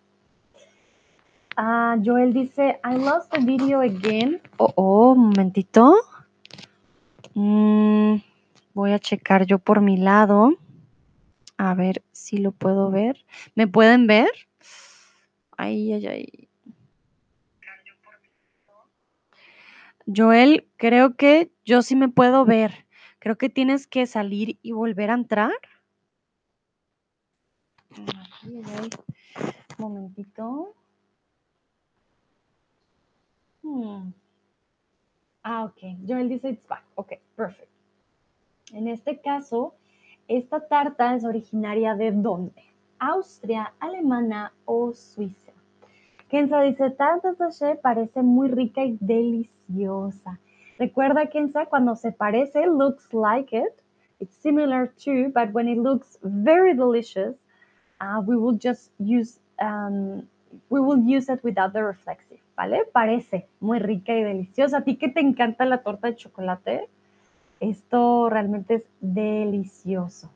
Ah, 1.56 1.98
Joel 2.04 2.34
dice, 2.34 2.80
I 2.84 2.98
lost 2.98 3.32
the 3.32 3.40
video 3.40 3.82
again. 3.82 4.42
Oh, 4.58 4.72
oh, 4.76 5.12
un 5.12 5.30
momentito. 5.30 5.96
Mm, 7.34 8.16
voy 8.74 8.92
a 8.94 9.00
checar 9.00 9.46
yo 9.46 9.60
por 9.60 9.82
mi 9.82 9.98
lado. 9.98 10.54
A 11.58 11.74
ver 11.74 12.04
si 12.12 12.38
lo 12.38 12.52
puedo 12.52 12.92
ver. 12.92 13.26
¿Me 13.56 13.68
pueden 13.68 14.08
ver? 14.08 14.30
Ay, 15.62 15.92
ay, 15.92 16.08
ay. 16.08 16.50
Joel, 20.08 20.70
creo 20.78 21.18
que 21.18 21.52
yo 21.66 21.82
sí 21.82 21.98
me 21.98 22.08
puedo 22.08 22.46
ver. 22.46 22.86
Creo 23.20 23.38
que 23.38 23.50
tienes 23.50 23.86
que 23.86 24.06
salir 24.06 24.58
y 24.62 24.72
volver 24.72 25.12
a 25.12 25.16
entrar. 25.16 25.52
Un 28.48 28.90
momentito. 29.78 30.74
Hmm. 33.62 34.14
Ah, 35.44 35.66
ok. 35.66 36.08
Joel 36.08 36.30
dice 36.30 36.52
it's 36.52 36.66
back. 36.70 36.86
Ok, 36.96 37.16
perfect. 37.36 37.70
En 38.72 38.88
este 38.88 39.20
caso, 39.20 39.76
esta 40.30 40.66
tarta 40.70 41.16
es 41.16 41.26
originaria 41.26 41.96
de 41.96 42.14
dónde? 42.14 42.64
Austria, 42.98 43.74
Alemana 43.82 44.54
o 44.64 44.94
Suiza. 44.94 45.49
Kenza 46.30 46.62
dice, 46.62 46.92
tarta 46.92 47.34
sachet 47.34 47.82
parece 47.82 48.22
muy 48.22 48.50
rica 48.50 48.84
y 48.84 48.98
deliciosa. 49.00 50.40
Recuerda, 50.78 51.26
Kenza, 51.28 51.66
cuando 51.66 51.96
se 51.96 52.12
parece, 52.12 52.68
looks 52.68 53.12
like 53.14 53.56
it. 53.56 53.74
It's 54.20 54.36
similar 54.36 54.92
to, 55.06 55.32
but 55.34 55.52
when 55.54 55.68
it 55.68 55.78
looks 55.78 56.20
very 56.22 56.76
delicious, 56.76 57.36
uh, 58.00 58.22
we 58.26 58.36
will 58.36 58.58
just 58.58 58.92
use, 59.00 59.40
um, 59.60 60.28
we 60.70 60.80
will 60.80 61.00
use 61.00 61.30
it 61.30 61.44
without 61.44 61.74
the 61.74 61.84
reflexive, 61.84 62.40
¿vale? 62.56 62.86
Parece 62.94 63.48
muy 63.60 63.80
rica 63.80 64.14
y 64.14 64.24
deliciosa. 64.24 64.78
¿A 64.78 64.84
ti 64.84 64.98
que 64.98 65.10
te 65.10 65.22
encanta 65.22 65.66
la 65.66 65.82
torta 65.82 66.08
de 66.08 66.16
chocolate? 66.16 66.90
Esto 67.60 68.30
realmente 68.30 68.76
es 68.76 68.84
delicioso. 69.02 70.30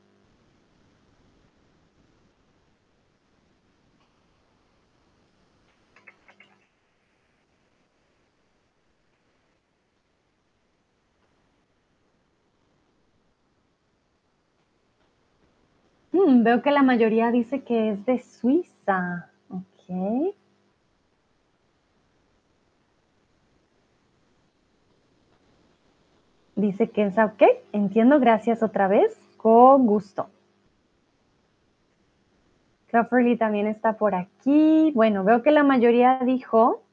Veo 16.41 16.63
que 16.63 16.71
la 16.71 16.81
mayoría 16.81 17.29
dice 17.29 17.61
que 17.63 17.91
es 17.91 18.05
de 18.05 18.19
Suiza. 18.19 19.29
Ok. 19.49 20.33
Dice 26.55 26.89
Kenza, 26.89 27.25
ok, 27.25 27.43
entiendo, 27.71 28.19
gracias 28.19 28.63
otra 28.63 28.87
vez, 28.87 29.15
con 29.37 29.85
gusto. 29.85 30.29
Crawfordly 32.87 33.37
también 33.37 33.67
está 33.67 33.93
por 33.93 34.15
aquí. 34.15 34.91
Bueno, 34.93 35.23
veo 35.23 35.41
que 35.41 35.51
la 35.51 35.63
mayoría 35.63 36.19
dijo 36.23 36.83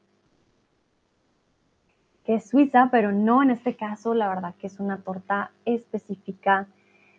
que 2.24 2.36
es 2.36 2.48
Suiza, 2.48 2.88
pero 2.90 3.12
no 3.12 3.42
en 3.42 3.50
este 3.50 3.76
caso, 3.76 4.14
la 4.14 4.28
verdad 4.28 4.54
que 4.58 4.66
es 4.66 4.80
una 4.80 4.98
torta 4.98 5.50
específica 5.64 6.66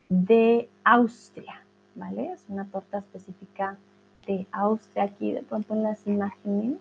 de 0.09 0.67
Austria. 0.83 1.61
¿Vale? 1.95 2.31
Es 2.31 2.43
una 2.47 2.65
torta 2.65 2.99
específica 2.99 3.77
de 4.27 4.47
Austria, 4.51 5.03
aquí 5.03 5.31
de 5.31 5.43
pronto 5.43 5.73
en 5.73 5.83
las 5.83 6.05
imágenes. 6.07 6.77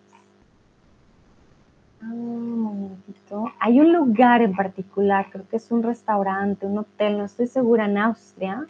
Ah, 2.03 2.07
un 2.13 2.61
momentito. 2.61 3.53
Hay 3.59 3.81
un 3.81 3.93
lugar 3.93 4.43
en 4.43 4.55
particular, 4.55 5.27
creo 5.31 5.47
que 5.49 5.57
es 5.57 5.71
un 5.71 5.83
restaurante, 5.83 6.67
un 6.67 6.79
hotel, 6.79 7.19
no 7.19 7.25
estoy 7.25 7.47
segura, 7.47 7.85
en 7.87 7.99
Austria. 7.99 8.67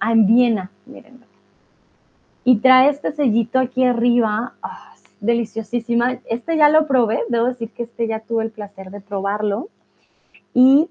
Ah, 0.00 0.12
en 0.12 0.26
Viena, 0.26 0.70
miren. 0.86 1.24
Y 2.44 2.56
trae 2.58 2.90
este 2.90 3.12
sellito 3.12 3.58
aquí 3.58 3.84
arriba, 3.84 4.54
ah, 4.62 4.94
deliciosísima. 5.20 6.18
Este 6.24 6.56
ya 6.56 6.68
lo 6.68 6.86
probé, 6.86 7.20
debo 7.28 7.46
decir 7.46 7.70
que 7.70 7.84
este 7.84 8.08
ya 8.08 8.20
tuve 8.20 8.44
el 8.44 8.50
placer 8.50 8.90
de 8.90 9.00
probarlo 9.00 9.68
y 10.52 10.90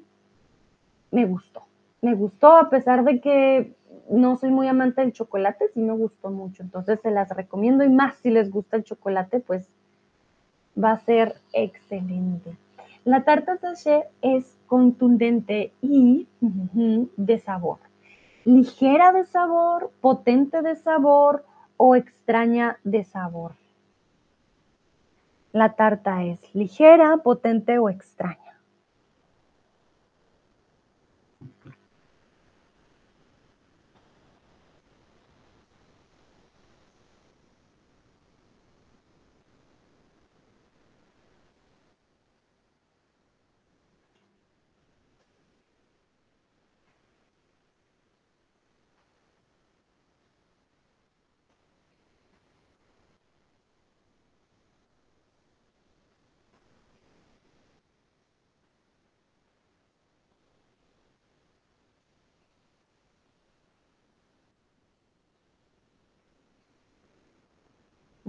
me 1.12 1.26
gustó. 1.26 1.64
Me 2.02 2.16
gustó 2.16 2.58
a 2.58 2.70
pesar 2.70 3.04
de 3.04 3.20
que 3.20 3.76
no 4.12 4.36
soy 4.38 4.52
muy 4.52 4.68
amante 4.68 5.02
del 5.02 5.14
chocolate, 5.14 5.70
sí 5.74 5.80
me 5.80 5.94
gustó 5.94 6.30
mucho. 6.30 6.64
Entonces 6.64 7.00
se 7.02 7.12
las 7.12 7.30
recomiendo 7.30 7.84
y 7.84 7.90
más 7.90 8.16
si 8.18 8.30
les 8.30 8.52
gusta 8.52 8.78
el 8.78 8.84
chocolate, 8.84 9.40
pues 9.40 9.68
va 10.82 10.92
a 10.92 11.00
ser 11.00 11.36
excelente. 11.54 12.56
La 13.06 13.24
tarta 13.24 13.58
sachet 13.58 14.06
es 14.22 14.58
contundente 14.68 15.72
y 15.82 16.28
de 16.42 17.40
sabor. 17.40 17.80
Ligera 18.44 19.12
de 19.12 19.26
sabor, 19.26 19.92
potente 20.02 20.62
de 20.62 20.76
sabor 20.76 21.46
o 21.78 21.96
extraña 21.96 22.78
de 22.84 23.04
sabor. 23.04 23.54
La 25.54 25.74
tarta 25.74 26.24
es 26.24 26.54
ligera, 26.54 27.18
potente 27.18 27.78
o 27.78 27.90
extraña. 27.90 28.41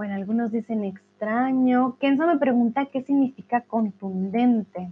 Bueno, 0.03 0.17
algunos 0.17 0.51
dicen 0.51 0.83
extraño. 0.83 1.97
Kenzo 2.01 2.27
me 2.27 2.37
pregunta 2.37 2.87
qué 2.87 3.03
significa 3.05 3.61
contundente. 3.61 4.91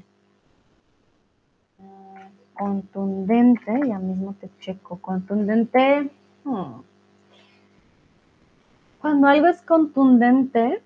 Mm, 1.79 2.55
contundente, 2.55 3.89
ya 3.89 3.99
mismo 3.99 4.35
te 4.35 4.49
checo. 4.61 5.01
Contundente. 5.01 6.09
Hmm. 6.45 6.83
Cuando 9.01 9.27
algo 9.27 9.49
es 9.49 9.61
contundente, 9.63 10.81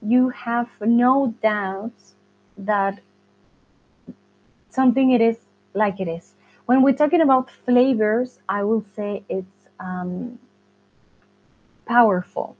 you 0.00 0.30
have 0.46 0.68
no 0.86 1.34
doubts 1.42 2.14
that 2.56 3.00
something 4.70 5.10
it 5.10 5.20
is 5.20 5.38
like 5.74 6.00
it 6.00 6.06
is. 6.06 6.36
When 6.66 6.84
we're 6.84 6.96
talking 6.96 7.20
about 7.20 7.50
flavors, 7.64 8.38
I 8.48 8.62
will 8.62 8.84
say 8.94 9.24
it's 9.28 9.68
um, 9.80 10.38
powerful. 11.84 12.54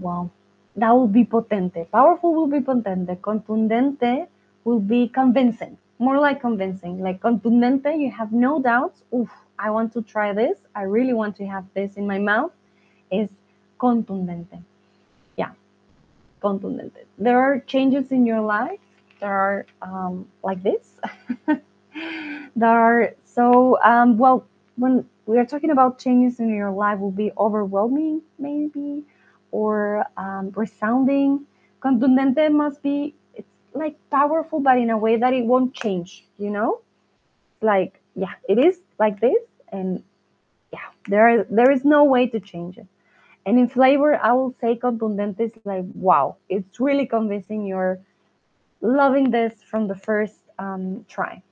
Well, 0.00 0.30
that 0.76 0.90
will 0.92 1.08
be 1.08 1.24
potente. 1.24 1.86
Powerful 1.92 2.34
will 2.34 2.46
be 2.46 2.60
potente. 2.60 3.20
Contundente 3.20 4.26
will 4.64 4.80
be 4.80 5.08
convincing. 5.08 5.76
More 5.98 6.18
like 6.18 6.40
convincing. 6.40 7.00
Like 7.02 7.20
contundente, 7.20 7.98
you 8.00 8.10
have 8.10 8.32
no 8.32 8.60
doubts. 8.62 9.02
Oof, 9.14 9.30
I 9.58 9.70
want 9.70 9.92
to 9.92 10.02
try 10.02 10.32
this. 10.32 10.58
I 10.74 10.82
really 10.82 11.12
want 11.12 11.36
to 11.36 11.46
have 11.46 11.64
this 11.74 11.96
in 11.96 12.06
my 12.06 12.18
mouth. 12.18 12.52
Is 13.10 13.28
contundente. 13.78 14.62
Yeah, 15.36 15.52
contundente. 16.42 17.04
There 17.18 17.38
are 17.38 17.60
changes 17.60 18.10
in 18.10 18.24
your 18.24 18.40
life. 18.40 18.80
There 19.20 19.30
are 19.30 19.66
um, 19.82 20.26
like 20.42 20.62
this. 20.62 20.94
there 22.56 22.68
are 22.68 23.14
so 23.24 23.78
um, 23.82 24.16
well 24.16 24.46
when 24.76 25.04
we 25.26 25.38
are 25.38 25.44
talking 25.44 25.70
about 25.70 25.98
changes 25.98 26.40
in 26.40 26.48
your 26.48 26.70
life 26.70 26.98
will 26.98 27.10
be 27.10 27.32
overwhelming 27.36 28.22
maybe 28.38 29.04
or 29.52 30.04
um, 30.16 30.52
resounding. 30.54 31.46
Contundente 31.80 32.50
must 32.52 32.82
be 32.82 33.14
it's 33.34 33.48
like 33.74 33.96
powerful, 34.10 34.60
but 34.60 34.78
in 34.78 34.90
a 34.90 34.98
way 34.98 35.16
that 35.16 35.32
it 35.32 35.44
won't 35.44 35.74
change. 35.74 36.24
You 36.38 36.50
know, 36.50 36.80
like 37.60 38.00
yeah, 38.14 38.34
it 38.48 38.58
is 38.58 38.78
like 38.98 39.20
this, 39.20 39.42
and 39.72 40.02
yeah, 40.72 40.88
there 41.08 41.44
there 41.44 41.70
is 41.70 41.84
no 41.84 42.04
way 42.04 42.26
to 42.28 42.40
change 42.40 42.78
it. 42.78 42.86
And 43.46 43.58
in 43.58 43.68
flavor, 43.68 44.16
I 44.22 44.32
will 44.32 44.54
say 44.60 44.76
contundente 44.76 45.40
is 45.40 45.52
like 45.64 45.84
wow, 45.94 46.36
it's 46.48 46.80
really 46.80 47.06
convincing. 47.06 47.66
You're 47.66 47.98
loving 48.80 49.30
this 49.30 49.54
from 49.62 49.88
the 49.88 49.94
first 49.94 50.36
um, 50.58 51.04
try. 51.08 51.42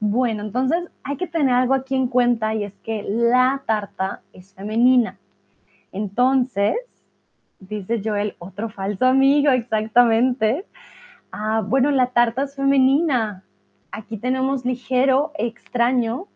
Bueno, 0.00 0.44
entonces 0.44 0.88
hay 1.02 1.16
que 1.16 1.26
tener 1.26 1.54
algo 1.54 1.74
aquí 1.74 1.96
en 1.96 2.06
cuenta 2.06 2.54
y 2.54 2.64
es 2.64 2.74
que 2.84 3.02
la 3.02 3.62
tarta 3.66 4.22
es 4.32 4.54
femenina. 4.54 5.18
Entonces, 5.92 6.76
dice 7.58 8.00
Joel, 8.04 8.36
otro 8.38 8.68
falso 8.68 9.06
amigo, 9.06 9.50
exactamente. 9.50 10.66
Ah, 11.32 11.62
bueno, 11.64 11.90
la 11.90 12.08
tarta 12.08 12.44
es 12.44 12.54
femenina. 12.54 13.44
Aquí 13.90 14.18
tenemos 14.18 14.64
ligero, 14.64 15.32
extraño. 15.36 16.26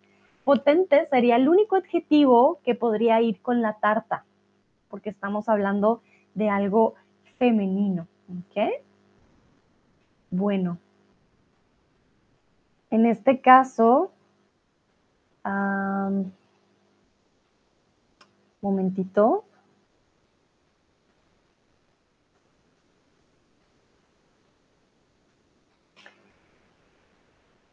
Potente 0.44 1.06
sería 1.10 1.36
el 1.36 1.48
único 1.48 1.76
adjetivo 1.76 2.60
que 2.64 2.74
podría 2.74 3.20
ir 3.20 3.40
con 3.40 3.62
la 3.62 3.74
tarta, 3.74 4.24
porque 4.88 5.10
estamos 5.10 5.48
hablando 5.48 6.02
de 6.34 6.50
algo 6.50 6.94
femenino. 7.38 8.08
¿Ok? 8.28 8.84
Bueno, 10.30 10.78
en 12.90 13.06
este 13.06 13.40
caso, 13.40 14.12
momentito. 18.62 19.44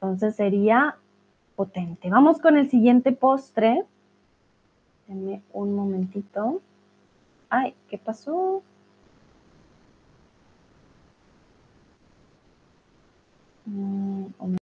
Entonces 0.01 0.35
sería 0.35 0.97
potente. 1.55 2.09
Vamos 2.09 2.39
con 2.39 2.57
el 2.57 2.69
siguiente 2.69 3.11
postre. 3.11 3.85
Denme 5.07 5.41
un 5.53 5.75
momentito. 5.75 6.61
Ay, 7.49 7.75
¿qué 7.89 7.97
pasó? 7.97 8.63
Mm, 13.65 14.57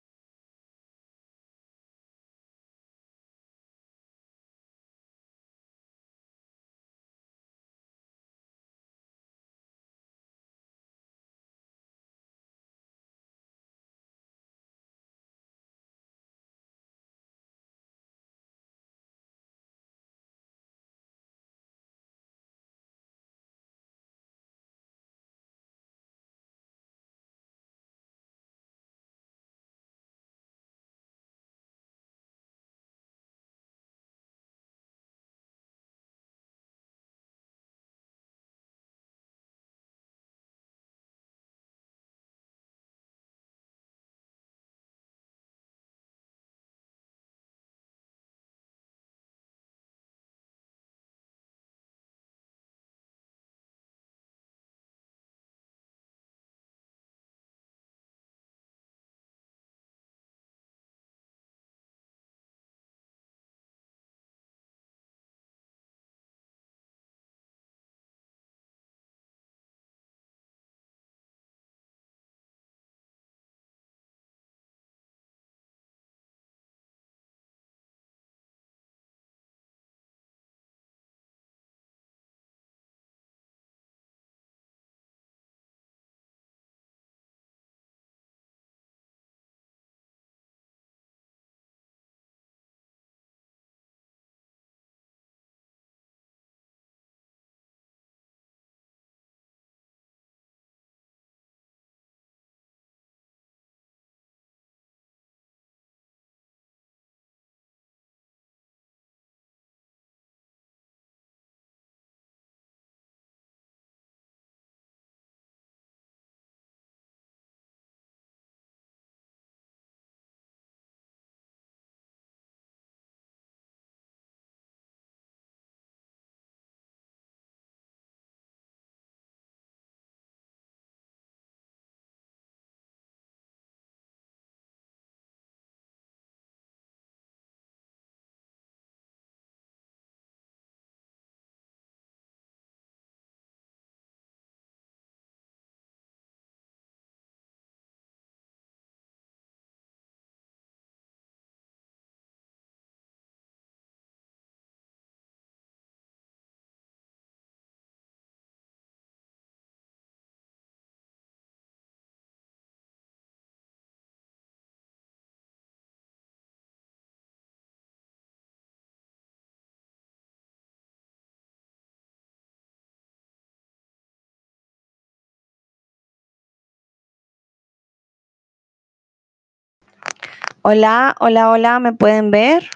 Hola, 180.67 181.15
hola, 181.21 181.51
hola, 181.51 181.79
¿me 181.79 181.93
pueden 181.93 182.31
ver? 182.31 182.71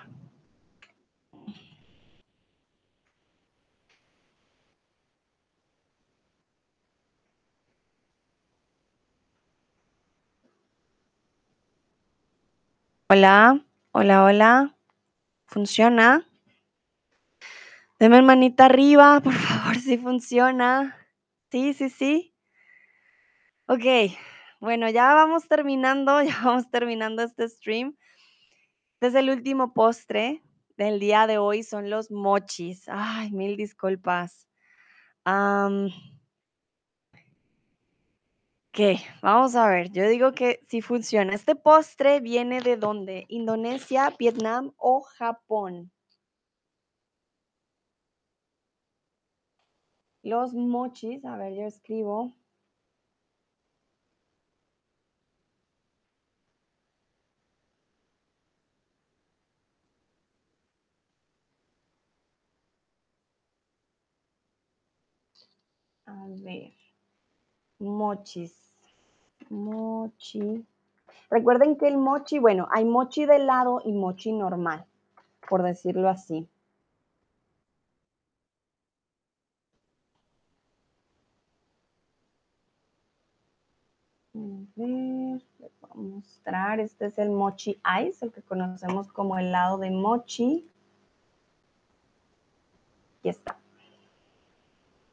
Hola, 13.09 13.65
hola, 13.93 14.23
hola. 14.25 14.75
¿Funciona? 15.47 16.27
Deme 18.01 18.23
manita 18.23 18.65
arriba, 18.67 19.21
por 19.25 19.35
favor, 19.35 19.77
si 19.79 19.99
funciona. 19.99 20.97
Sí, 21.51 21.73
sí, 21.75 21.89
sí. 21.91 22.35
Ok, 23.69 23.85
bueno, 24.61 24.89
ya 24.91 25.15
vamos 25.15 25.47
terminando, 25.49 26.23
ya 26.23 26.41
vamos 26.45 26.71
terminando 26.71 27.23
este 27.23 27.49
stream. 27.49 27.97
Este 28.95 29.07
es 29.09 29.15
el 29.15 29.31
último 29.31 29.73
postre 29.75 30.43
del 30.77 31.01
día 31.01 31.27
de 31.27 31.39
hoy, 31.39 31.63
son 31.63 31.91
los 31.91 32.11
mochis. 32.11 32.85
Ay, 32.89 33.31
mil 33.33 33.57
disculpas. 33.57 34.49
Am, 35.25 35.91
ok, 38.73 39.01
vamos 39.23 39.55
a 39.57 39.69
ver. 39.69 39.91
Yo 39.93 40.09
digo 40.09 40.33
que 40.33 40.61
sí 40.69 40.81
funciona. 40.83 41.35
Este 41.35 41.55
postre 41.55 42.21
viene 42.21 42.61
de 42.61 42.77
dónde? 42.77 43.25
¿Indonesia, 43.29 44.15
Vietnam 44.19 44.73
o 44.77 45.03
Japón? 45.03 45.93
Los 50.23 50.55
mochis, 50.55 51.25
a 51.25 51.37
ver, 51.37 51.55
yo 51.55 51.63
escribo. 51.65 52.35
A 66.09 66.27
ver. 66.43 66.73
Mochis. 67.79 68.55
Mochi. 69.51 70.65
Recuerden 71.31 71.77
que 71.77 71.89
el 71.89 71.99
mochi, 71.99 72.39
bueno, 72.39 72.67
hay 72.71 72.85
mochi 72.85 73.27
de 73.27 73.37
helado 73.37 73.83
y 73.85 73.93
mochi 73.93 74.33
normal, 74.33 74.87
por 75.49 75.63
decirlo 75.63 76.09
así. 76.09 76.49
A 84.35 84.39
ver, 84.77 85.43
les 85.59 85.73
voy 85.81 85.91
a 85.91 85.95
mostrar. 85.95 86.81
Este 86.81 87.07
es 87.07 87.19
el 87.19 87.31
mochi 87.31 87.79
ice, 88.07 88.25
el 88.25 88.33
que 88.33 88.43
conocemos 88.43 89.13
como 89.13 89.39
helado 89.39 89.77
de 89.79 89.91
mochi. 89.91 90.67
Aquí 93.19 93.29
está. 93.29 93.58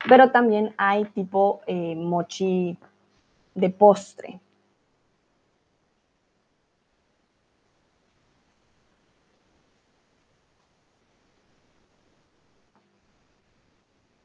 Pero 0.07 0.31
también 0.31 0.73
hay 0.77 1.05
tipo 1.05 1.61
eh, 1.65 1.95
mochi 1.95 2.77
de 3.55 3.69
postre. 3.71 4.39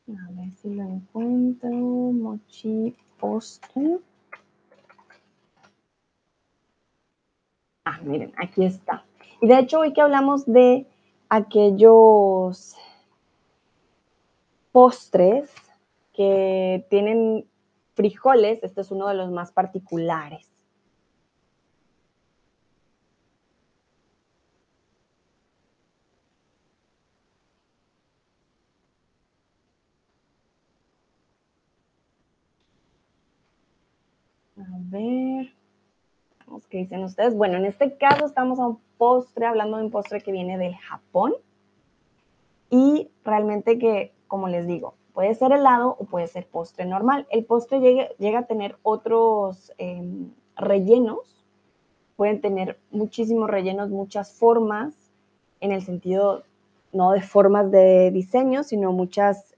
A 0.08 0.32
ver 0.32 0.52
si 0.56 0.74
lo 0.74 0.82
encuentro. 0.82 1.70
Mochi 1.70 2.94
postre. 3.18 4.00
Ah, 7.84 8.00
miren, 8.02 8.32
aquí 8.36 8.64
está. 8.64 9.04
Y 9.40 9.46
de 9.46 9.58
hecho, 9.58 9.80
hoy 9.80 9.94
que 9.94 10.02
hablamos 10.02 10.44
de 10.44 10.86
aquellos 11.30 12.76
postres 14.72 15.50
que 16.20 16.86
tienen 16.90 17.46
frijoles, 17.94 18.62
este 18.62 18.82
es 18.82 18.90
uno 18.90 19.08
de 19.08 19.14
los 19.14 19.30
más 19.30 19.52
particulares. 19.52 20.46
A 34.58 34.62
ver, 34.90 35.54
vamos, 36.46 36.66
¿qué 36.66 36.76
dicen 36.76 37.02
ustedes? 37.02 37.34
Bueno, 37.34 37.56
en 37.56 37.64
este 37.64 37.96
caso 37.96 38.26
estamos 38.26 38.58
a 38.60 38.66
un 38.66 38.78
postre, 38.98 39.46
hablando 39.46 39.78
de 39.78 39.84
un 39.84 39.90
postre 39.90 40.20
que 40.20 40.32
viene 40.32 40.58
del 40.58 40.76
Japón. 40.76 41.32
Y 42.68 43.10
realmente 43.24 43.78
que, 43.78 44.12
como 44.28 44.48
les 44.48 44.66
digo, 44.66 44.99
puede 45.12 45.34
ser 45.34 45.52
helado 45.52 45.96
o 45.98 46.04
puede 46.04 46.26
ser 46.26 46.46
postre 46.46 46.84
normal. 46.84 47.26
El 47.30 47.44
postre 47.44 47.80
llega, 47.80 48.08
llega 48.18 48.40
a 48.40 48.46
tener 48.46 48.76
otros 48.82 49.72
eh, 49.78 50.02
rellenos, 50.56 51.44
pueden 52.16 52.40
tener 52.40 52.78
muchísimos 52.90 53.48
rellenos, 53.50 53.90
muchas 53.90 54.32
formas, 54.32 54.94
en 55.60 55.72
el 55.72 55.82
sentido 55.82 56.44
no 56.92 57.12
de 57.12 57.22
formas 57.22 57.70
de 57.70 58.10
diseño, 58.10 58.64
sino 58.64 58.92
muchas, 58.92 59.56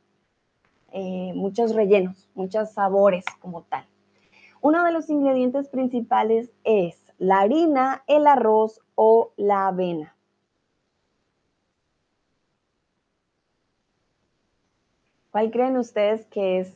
eh, 0.93 1.33
muchos 1.35 1.75
rellenos, 1.75 2.29
muchos 2.35 2.71
sabores 2.73 3.25
como 3.41 3.63
tal. 3.63 3.87
Uno 4.61 4.85
de 4.85 4.93
los 4.93 5.11
ingredientes 5.11 5.69
principales 5.69 6.53
es 6.65 7.03
la 7.19 7.41
harina, 7.41 8.05
el 8.07 8.27
arroz 8.27 8.81
o 8.95 9.33
la 9.37 9.69
avena. 9.69 10.12
¿Cuál 15.33 15.51
creen 15.51 15.79
ustedes 15.79 16.27
que 16.27 16.61
es 16.61 16.75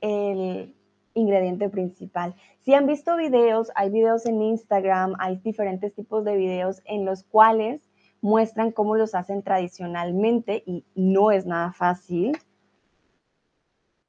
el 0.00 0.74
ingrediente 1.12 1.68
principal? 1.68 2.34
Si 2.62 2.72
han 2.72 2.86
visto 2.86 3.16
videos, 3.16 3.70
hay 3.74 3.90
videos 3.90 4.24
en 4.24 4.40
Instagram, 4.40 5.14
hay 5.18 5.36
diferentes 5.36 5.94
tipos 5.94 6.24
de 6.24 6.36
videos 6.36 6.80
en 6.86 7.04
los 7.04 7.22
cuales 7.22 7.82
muestran 8.22 8.72
cómo 8.72 8.96
los 8.96 9.14
hacen 9.14 9.42
tradicionalmente 9.42 10.62
y 10.64 10.84
no 10.94 11.32
es 11.32 11.44
nada 11.44 11.72
fácil. 11.72 12.38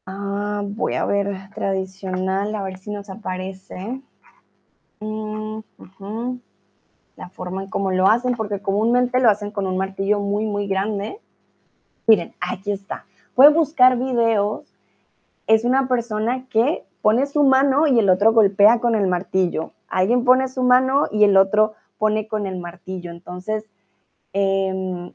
Ah, 0.05 0.61
voy 0.63 0.93
a 0.93 1.05
ver 1.05 1.49
tradicional, 1.53 2.55
a 2.55 2.63
ver 2.63 2.77
si 2.77 2.89
nos 2.89 3.09
aparece. 3.09 4.01
Mm. 5.01 5.59
La 7.17 7.29
forma 7.29 7.63
en 7.63 7.69
cómo 7.69 7.91
lo 7.91 8.07
hacen, 8.07 8.35
porque 8.35 8.61
comúnmente 8.61 9.19
lo 9.19 9.29
hacen 9.29 9.51
con 9.51 9.67
un 9.67 9.75
martillo 9.75 10.21
muy, 10.21 10.45
muy 10.45 10.67
grande. 10.67 11.19
Miren, 12.07 12.33
aquí 12.39 12.71
está. 12.71 13.05
Pueden 13.35 13.53
buscar 13.53 13.97
videos. 13.97 14.73
Es 15.47 15.65
una 15.65 15.87
persona 15.87 16.47
que 16.49 16.83
pone 17.01 17.25
su 17.25 17.43
mano 17.43 17.87
y 17.87 17.99
el 17.99 18.09
otro 18.09 18.33
golpea 18.33 18.79
con 18.79 18.95
el 18.95 19.07
martillo. 19.07 19.71
Alguien 19.87 20.23
pone 20.23 20.47
su 20.47 20.63
mano 20.63 21.07
y 21.11 21.23
el 21.23 21.35
otro 21.37 21.73
pone 21.97 22.27
con 22.27 22.45
el 22.45 22.57
martillo. 22.57 23.11
Entonces, 23.11 23.65
eh, 24.33 25.13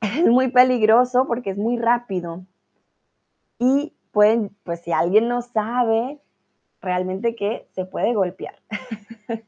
es 0.00 0.26
muy 0.26 0.48
peligroso 0.48 1.26
porque 1.26 1.50
es 1.50 1.58
muy 1.58 1.78
rápido. 1.78 2.44
Y 3.58 3.92
pueden, 4.12 4.54
pues 4.62 4.80
si 4.82 4.92
alguien 4.92 5.28
no 5.28 5.42
sabe, 5.42 6.20
realmente 6.80 7.34
que 7.34 7.66
se 7.72 7.84
puede 7.84 8.14
golpear. 8.14 8.54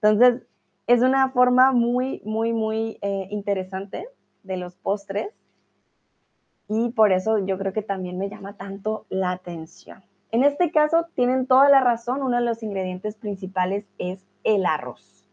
Entonces, 0.00 0.42
es 0.86 1.02
una 1.02 1.30
forma 1.30 1.72
muy, 1.72 2.20
muy, 2.24 2.52
muy 2.52 2.98
eh, 3.02 3.28
interesante 3.30 4.06
de 4.42 4.56
los 4.56 4.76
postres 4.76 5.32
y 6.74 6.90
por 6.90 7.12
eso 7.12 7.38
yo 7.38 7.58
creo 7.58 7.74
que 7.74 7.82
también 7.82 8.16
me 8.16 8.30
llama 8.30 8.54
tanto 8.54 9.04
la 9.10 9.30
atención. 9.30 10.02
En 10.30 10.42
este 10.42 10.70
caso, 10.70 11.06
tienen 11.14 11.46
toda 11.46 11.68
la 11.68 11.80
razón, 11.80 12.22
uno 12.22 12.38
de 12.38 12.42
los 12.42 12.62
ingredientes 12.62 13.16
principales 13.16 13.84
es 13.98 14.24
el 14.42 14.64
arroz. 14.64 15.28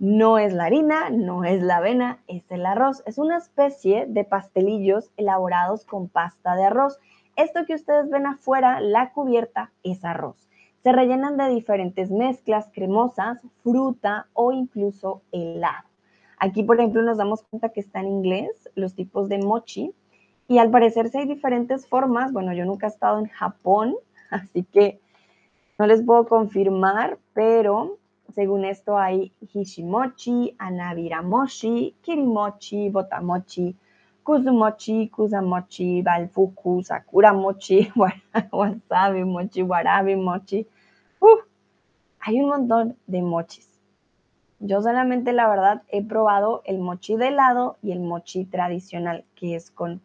No 0.00 0.38
es 0.38 0.52
la 0.52 0.64
harina, 0.64 1.08
no 1.10 1.44
es 1.44 1.62
la 1.62 1.76
avena, 1.76 2.18
es 2.26 2.50
el 2.50 2.66
arroz. 2.66 3.04
Es 3.06 3.16
una 3.16 3.38
especie 3.38 4.06
de 4.08 4.24
pastelillos 4.24 5.12
elaborados 5.16 5.84
con 5.84 6.08
pasta 6.08 6.56
de 6.56 6.64
arroz. 6.64 6.98
Esto 7.36 7.64
que 7.64 7.76
ustedes 7.76 8.10
ven 8.10 8.26
afuera, 8.26 8.80
la 8.80 9.12
cubierta, 9.12 9.70
es 9.84 10.04
arroz. 10.04 10.50
Se 10.82 10.90
rellenan 10.90 11.36
de 11.36 11.48
diferentes 11.48 12.10
mezclas 12.10 12.68
cremosas, 12.74 13.38
fruta 13.62 14.26
o 14.32 14.50
incluso 14.50 15.22
helado. 15.30 15.88
Aquí, 16.40 16.64
por 16.64 16.80
ejemplo, 16.80 17.02
nos 17.02 17.18
damos 17.18 17.44
cuenta 17.44 17.68
que 17.68 17.80
está 17.80 18.00
en 18.00 18.08
inglés 18.08 18.68
los 18.74 18.96
tipos 18.96 19.28
de 19.28 19.38
mochi 19.38 19.94
y 20.48 20.58
al 20.58 20.70
parecer 20.70 21.08
si 21.08 21.18
hay 21.18 21.26
diferentes 21.26 21.86
formas. 21.86 22.32
Bueno, 22.32 22.52
yo 22.52 22.64
nunca 22.64 22.86
he 22.86 22.90
estado 22.90 23.18
en 23.18 23.28
Japón, 23.28 23.96
así 24.30 24.64
que 24.64 25.00
no 25.78 25.86
les 25.86 26.02
puedo 26.02 26.26
confirmar, 26.26 27.18
pero 27.32 27.98
según 28.34 28.64
esto 28.64 28.98
hay 28.98 29.32
hishimochi, 29.52 30.54
anabiramochi, 30.58 31.94
kirimochi, 32.02 32.88
botamochi, 32.90 33.76
kuzumochi, 34.24 35.08
kusamochi, 35.08 36.02
balfuku, 36.02 36.82
sakuramochi, 36.82 37.92
wasabi 38.52 39.24
mochi, 39.24 39.62
warabi 39.62 40.16
mochi. 40.16 40.66
Hay 42.26 42.40
un 42.40 42.48
montón 42.48 42.96
de 43.06 43.20
mochis. 43.20 43.68
Yo 44.58 44.80
solamente, 44.80 45.34
la 45.34 45.46
verdad, 45.46 45.82
he 45.88 46.02
probado 46.02 46.62
el 46.64 46.78
mochi 46.78 47.16
de 47.16 47.28
helado 47.28 47.76
y 47.82 47.92
el 47.92 48.00
mochi 48.00 48.46
tradicional, 48.46 49.24
que 49.34 49.56
es 49.56 49.70
con 49.70 50.00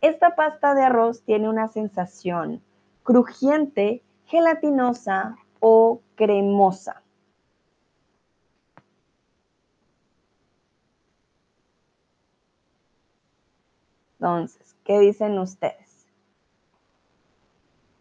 Esta 0.00 0.34
pasta 0.36 0.74
de 0.74 0.82
arroz 0.82 1.22
tiene 1.24 1.48
una 1.48 1.68
sensación 1.68 2.62
crujiente, 3.02 4.02
gelatinosa 4.26 5.36
o 5.60 6.00
cremosa. 6.14 7.02
Entonces, 14.18 14.74
¿qué 14.84 14.98
dicen 15.00 15.38
ustedes? 15.38 16.06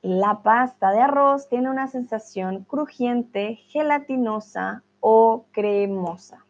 La 0.01 0.41
pasta 0.43 0.91
de 0.91 1.01
arroz 1.01 1.49
tiene 1.49 1.69
una 1.69 1.87
sensación 1.87 2.63
crujiente, 2.63 3.55
gelatinosa 3.67 4.83
o 5.01 5.45
cremosa. 5.51 6.45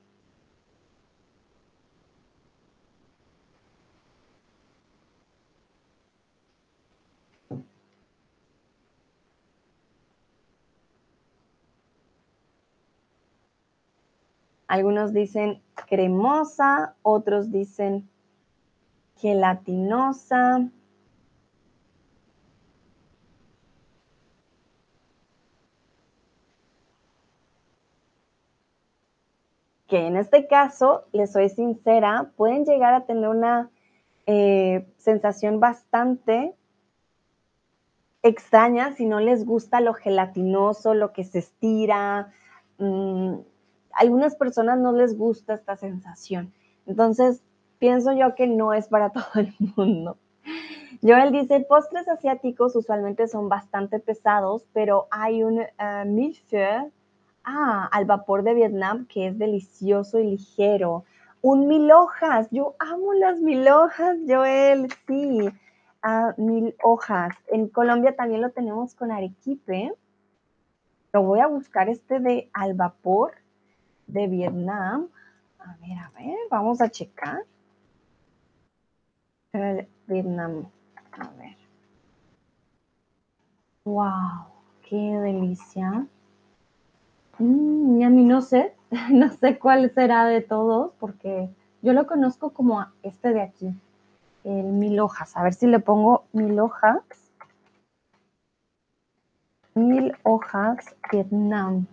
Algunos 14.74 15.14
dicen 15.14 15.62
cremosa, 15.88 16.96
otros 17.04 17.52
dicen 17.52 18.10
gelatinosa. 19.18 20.68
Que 29.88 30.08
en 30.08 30.18
este 30.18 30.48
caso, 30.48 31.06
les 31.12 31.32
soy 31.32 31.50
sincera, 31.50 32.32
pueden 32.36 32.66
llegar 32.66 32.96
a 32.96 33.06
tener 33.06 33.30
una 33.30 33.70
eh, 34.26 34.88
sensación 34.98 35.60
bastante 35.60 36.56
extraña 38.24 38.96
si 38.96 39.06
no 39.06 39.20
les 39.20 39.46
gusta 39.46 39.82
lo 39.82 39.94
gelatinoso, 39.94 40.96
lo 40.96 41.14
que 41.14 41.26
se 41.26 41.38
estira. 41.38 42.34
Mm, 42.80 43.53
algunas 43.94 44.36
personas 44.36 44.80
no 44.80 44.92
les 44.92 45.18
gusta 45.18 45.54
esta 45.56 45.76
sensación. 45.76 46.54
Entonces, 46.86 47.42
pienso 47.80 48.14
yo 48.14 48.36
que 48.36 48.48
no 48.48 48.74
es 48.74 48.88
para 48.88 49.10
todo 49.14 49.26
el 49.36 49.54
mundo. 49.76 50.18
Joel 51.02 51.32
dice, 51.34 51.60
postres 51.68 52.08
asiáticos 52.08 52.76
usualmente 52.76 53.28
son 53.28 53.50
bastante 53.50 54.00
pesados, 54.00 54.66
pero 54.72 55.08
hay 55.12 55.44
un 55.44 55.60
uh, 55.60 56.92
ah, 57.44 57.90
al 57.92 58.06
vapor 58.06 58.44
de 58.44 58.54
Vietnam 58.54 59.06
que 59.08 59.28
es 59.28 59.38
delicioso 59.38 60.20
y 60.20 60.32
ligero. 60.32 61.04
Un 61.42 61.68
mil 61.68 61.92
hojas, 61.92 62.48
yo 62.52 62.76
amo 62.80 63.14
las 63.14 63.42
mil 63.42 63.68
hojas, 63.68 64.18
Joel, 64.26 64.88
sí, 65.06 65.42
uh, 65.42 66.42
mil 66.42 66.74
hojas. 66.82 67.36
En 67.48 67.68
Colombia 67.68 68.16
también 68.16 68.42
lo 68.42 68.52
tenemos 68.52 68.96
con 68.96 69.12
arequipe. 69.12 69.94
Lo 71.12 71.24
voy 71.24 71.42
a 71.42 71.48
buscar 71.48 71.90
este 71.90 72.22
de 72.22 72.50
al 72.54 72.76
vapor 72.76 73.43
de 74.08 74.28
Vietnam. 74.28 75.08
A 75.60 75.76
ver, 75.78 75.98
a 75.98 76.10
ver, 76.18 76.38
vamos 76.50 76.82
a 76.82 76.90
checar. 76.90 77.44
Vietnam. 80.08 80.66
A 81.12 81.30
ver. 81.38 81.56
¡Wow! 83.86 84.48
¡Qué 84.90 84.96
delicia! 84.96 86.08
Mm, 87.40 88.00
y 88.00 88.04
a 88.04 88.10
mí 88.10 88.26
no 88.26 88.42
sé, 88.42 88.74
no 89.12 89.30
sé 89.30 89.60
cuál 89.60 89.92
será 89.94 90.26
de 90.26 90.42
todos, 90.42 90.94
porque 91.00 91.50
yo 91.82 91.94
lo 91.94 92.08
conozco 92.08 92.52
como 92.52 92.86
este 93.04 93.34
de 93.34 93.42
aquí, 93.42 93.74
el 94.44 94.66
mil 94.66 95.00
hojas. 95.00 95.36
A 95.36 95.44
ver 95.44 95.54
si 95.54 95.68
le 95.68 95.80
pongo 95.80 96.26
mil 96.32 96.60
hojas. 96.60 97.02
Mil 99.76 100.14
hojas 100.24 100.96
Vietnam. 101.12 101.88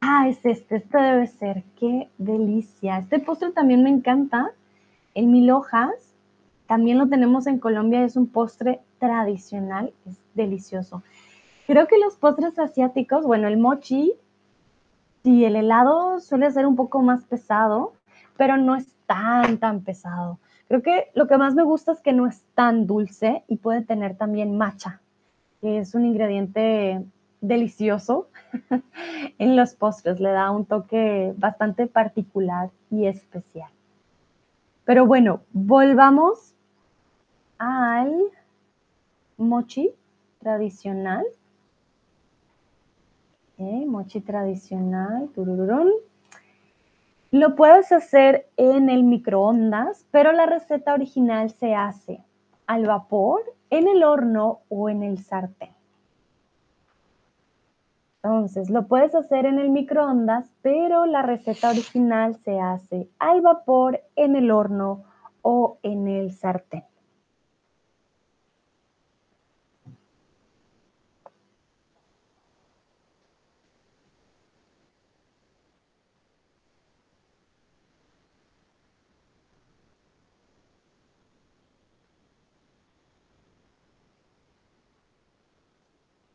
Ah, 0.00 0.28
es 0.28 0.44
este, 0.44 0.76
este 0.76 0.98
debe 0.98 1.26
ser, 1.26 1.62
qué 1.78 2.08
delicia. 2.18 2.98
Este 2.98 3.18
postre 3.18 3.50
también 3.50 3.82
me 3.82 3.90
encanta, 3.90 4.52
el 5.14 5.26
mil 5.26 5.50
hojas, 5.50 5.94
también 6.66 6.98
lo 6.98 7.08
tenemos 7.08 7.46
en 7.46 7.58
Colombia, 7.58 8.04
es 8.04 8.16
un 8.16 8.26
postre 8.26 8.80
tradicional, 8.98 9.92
es 10.04 10.16
delicioso. 10.34 11.02
Creo 11.66 11.88
que 11.88 11.98
los 11.98 12.16
postres 12.16 12.58
asiáticos, 12.58 13.24
bueno, 13.24 13.48
el 13.48 13.56
mochi 13.56 14.12
y 15.22 15.44
el 15.44 15.56
helado 15.56 16.20
suele 16.20 16.50
ser 16.50 16.66
un 16.66 16.76
poco 16.76 17.02
más 17.02 17.24
pesado, 17.24 17.94
pero 18.36 18.56
no 18.56 18.76
es 18.76 18.86
tan, 19.06 19.58
tan 19.58 19.80
pesado. 19.80 20.38
Creo 20.68 20.82
que 20.82 21.10
lo 21.14 21.26
que 21.26 21.38
más 21.38 21.54
me 21.54 21.62
gusta 21.62 21.92
es 21.92 22.00
que 22.00 22.12
no 22.12 22.26
es 22.26 22.42
tan 22.54 22.86
dulce 22.86 23.44
y 23.48 23.56
puede 23.56 23.82
tener 23.82 24.16
también 24.16 24.56
matcha, 24.56 25.00
que 25.60 25.78
es 25.78 25.94
un 25.94 26.04
ingrediente 26.04 27.04
delicioso 27.40 28.28
en 29.38 29.56
los 29.56 29.74
postres, 29.74 30.20
le 30.20 30.30
da 30.30 30.50
un 30.50 30.64
toque 30.64 31.34
bastante 31.36 31.86
particular 31.86 32.70
y 32.90 33.06
especial. 33.06 33.70
Pero 34.84 35.06
bueno, 35.06 35.40
volvamos 35.52 36.54
al 37.58 38.12
mochi 39.36 39.90
tradicional. 40.38 41.24
mochi 43.58 44.20
tradicional, 44.20 45.28
turururón. 45.34 45.90
Lo 47.30 47.56
puedes 47.56 47.90
hacer 47.90 48.48
en 48.56 48.88
el 48.88 49.02
microondas, 49.02 50.06
pero 50.10 50.32
la 50.32 50.46
receta 50.46 50.94
original 50.94 51.50
se 51.50 51.74
hace 51.74 52.20
al 52.66 52.86
vapor, 52.86 53.42
en 53.70 53.88
el 53.88 54.04
horno 54.04 54.60
o 54.68 54.88
en 54.88 55.02
el 55.02 55.18
sartén. 55.18 55.75
Entonces, 58.26 58.70
lo 58.70 58.88
puedes 58.88 59.14
hacer 59.14 59.46
en 59.46 59.60
el 59.60 59.70
microondas, 59.70 60.50
pero 60.60 61.06
la 61.06 61.22
receta 61.22 61.70
original 61.70 62.34
se 62.34 62.58
hace 62.58 63.08
al 63.20 63.40
vapor, 63.40 64.00
en 64.16 64.34
el 64.34 64.50
horno 64.50 65.04
o 65.42 65.78
en 65.84 66.08
el 66.08 66.32
sartén. 66.32 66.82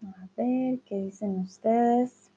A 0.01 0.27
¿qué 0.85 0.95
dicen 0.95 1.39
ustedes? 1.39 2.29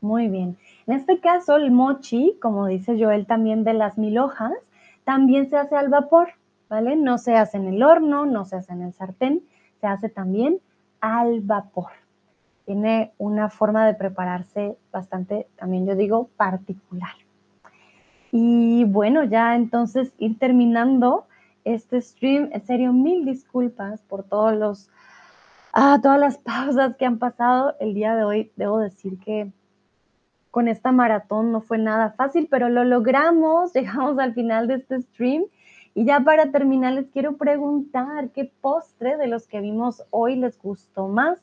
Muy 0.00 0.28
bien. 0.28 0.56
En 0.86 0.94
este 0.94 1.20
caso, 1.20 1.56
el 1.56 1.70
mochi, 1.70 2.36
como 2.40 2.66
dice 2.66 2.96
Joel 2.98 3.26
también 3.26 3.64
de 3.64 3.74
las 3.74 3.98
mil 3.98 4.18
hojas, 4.18 4.52
también 5.04 5.50
se 5.50 5.56
hace 5.56 5.76
al 5.76 5.88
vapor, 5.88 6.28
¿vale? 6.68 6.96
No 6.96 7.18
se 7.18 7.36
hace 7.36 7.58
en 7.58 7.66
el 7.66 7.82
horno, 7.82 8.24
no 8.24 8.44
se 8.44 8.56
hace 8.56 8.72
en 8.72 8.82
el 8.82 8.92
sartén, 8.94 9.42
se 9.80 9.86
hace 9.86 10.08
también 10.08 10.60
al 11.00 11.40
vapor. 11.42 11.90
Tiene 12.64 13.12
una 13.18 13.50
forma 13.50 13.86
de 13.86 13.94
prepararse 13.94 14.76
bastante, 14.90 15.48
también 15.56 15.86
yo 15.86 15.94
digo, 15.96 16.28
particular. 16.36 17.12
Y 18.32 18.84
bueno, 18.84 19.24
ya 19.24 19.56
entonces 19.56 20.12
ir 20.18 20.38
terminando 20.38 21.26
este 21.64 22.00
stream. 22.00 22.50
En 22.52 22.64
serio, 22.64 22.92
mil 22.92 23.24
disculpas 23.24 24.00
por 24.02 24.24
todos 24.24 24.56
los, 24.56 24.88
ah, 25.72 25.98
todas 26.02 26.20
las 26.20 26.38
pausas 26.38 26.96
que 26.96 27.06
han 27.06 27.18
pasado 27.18 27.74
el 27.80 27.94
día 27.94 28.14
de 28.14 28.24
hoy. 28.24 28.52
Debo 28.56 28.78
decir 28.78 29.18
que 29.18 29.50
con 30.50 30.68
esta 30.68 30.92
maratón 30.92 31.52
no 31.52 31.60
fue 31.60 31.78
nada 31.78 32.12
fácil, 32.12 32.48
pero 32.50 32.68
lo 32.68 32.84
logramos. 32.84 33.72
Llegamos 33.74 34.18
al 34.18 34.34
final 34.34 34.68
de 34.68 34.74
este 34.74 35.00
stream. 35.02 35.44
Y 35.94 36.04
ya 36.04 36.20
para 36.20 36.52
terminar, 36.52 36.92
les 36.92 37.08
quiero 37.08 37.36
preguntar 37.36 38.30
qué 38.30 38.52
postre 38.60 39.16
de 39.16 39.26
los 39.26 39.48
que 39.48 39.60
vimos 39.60 40.04
hoy 40.10 40.36
les 40.36 40.56
gustó 40.60 41.08
más. 41.08 41.38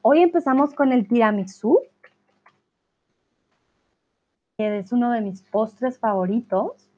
Hoy 0.00 0.22
empezamos 0.22 0.74
con 0.74 0.92
el 0.92 1.06
tiramisú 1.06 1.78
es 4.66 4.92
uno 4.92 5.10
de 5.10 5.20
mis 5.20 5.42
postres 5.42 5.98
favoritos. 5.98 6.88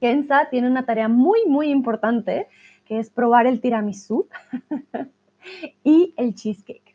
Kenza 0.00 0.48
tiene 0.50 0.68
una 0.68 0.86
tarea 0.86 1.08
muy, 1.08 1.40
muy 1.46 1.70
importante, 1.70 2.48
que 2.86 2.98
es 2.98 3.10
probar 3.10 3.46
el 3.46 3.60
tiramisú 3.60 4.26
y 5.84 6.14
el 6.16 6.34
cheesecake, 6.34 6.94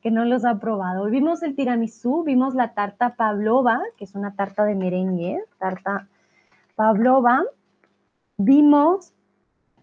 que 0.00 0.10
no 0.10 0.24
los 0.24 0.44
ha 0.44 0.58
probado. 0.58 1.06
Vimos 1.06 1.42
el 1.42 1.56
tiramisú, 1.56 2.22
vimos 2.24 2.54
la 2.54 2.74
tarta 2.74 3.16
pavlova, 3.16 3.82
que 3.96 4.04
es 4.04 4.14
una 4.14 4.34
tarta 4.34 4.64
de 4.64 4.74
merengue, 4.74 5.42
tarta 5.58 6.08
pavlova. 6.76 7.42
Vimos 8.36 9.12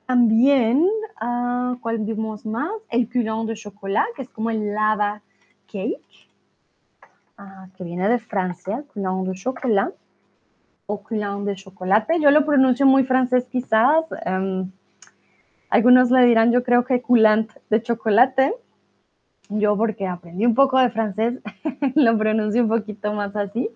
también, 0.05 0.87
uh, 1.21 1.77
¿cuál 1.79 1.99
vimos 1.99 2.45
más? 2.45 2.71
El 2.89 3.09
coulant 3.09 3.47
de 3.47 3.55
chocolat, 3.55 4.07
que 4.15 4.23
es 4.23 4.29
como 4.29 4.49
el 4.49 4.73
lava 4.73 5.21
cake, 5.67 6.30
que 7.75 7.83
viene 7.83 8.07
de 8.09 8.19
Francia, 8.19 8.83
coulant 8.93 9.27
de 9.27 9.33
chocolat 9.33 9.93
o 10.85 10.97
coulant 10.97 11.45
de 11.45 11.55
chocolate. 11.55 12.19
Yo 12.19 12.31
lo 12.31 12.45
pronuncio 12.45 12.85
muy 12.85 13.03
francés 13.03 13.45
quizás. 13.51 14.05
Um, 14.25 14.71
algunos 15.69 16.11
le 16.11 16.25
dirán, 16.25 16.51
yo 16.51 16.63
creo 16.63 16.83
que 16.83 17.01
coulant 17.01 17.51
de 17.69 17.81
chocolate. 17.81 18.53
Yo 19.49 19.75
porque 19.77 20.07
aprendí 20.07 20.45
un 20.45 20.55
poco 20.55 20.79
de 20.79 20.89
francés, 20.89 21.39
lo 21.95 22.17
pronuncio 22.17 22.63
un 22.63 22.69
poquito 22.69 23.13
más 23.13 23.35
así. 23.35 23.69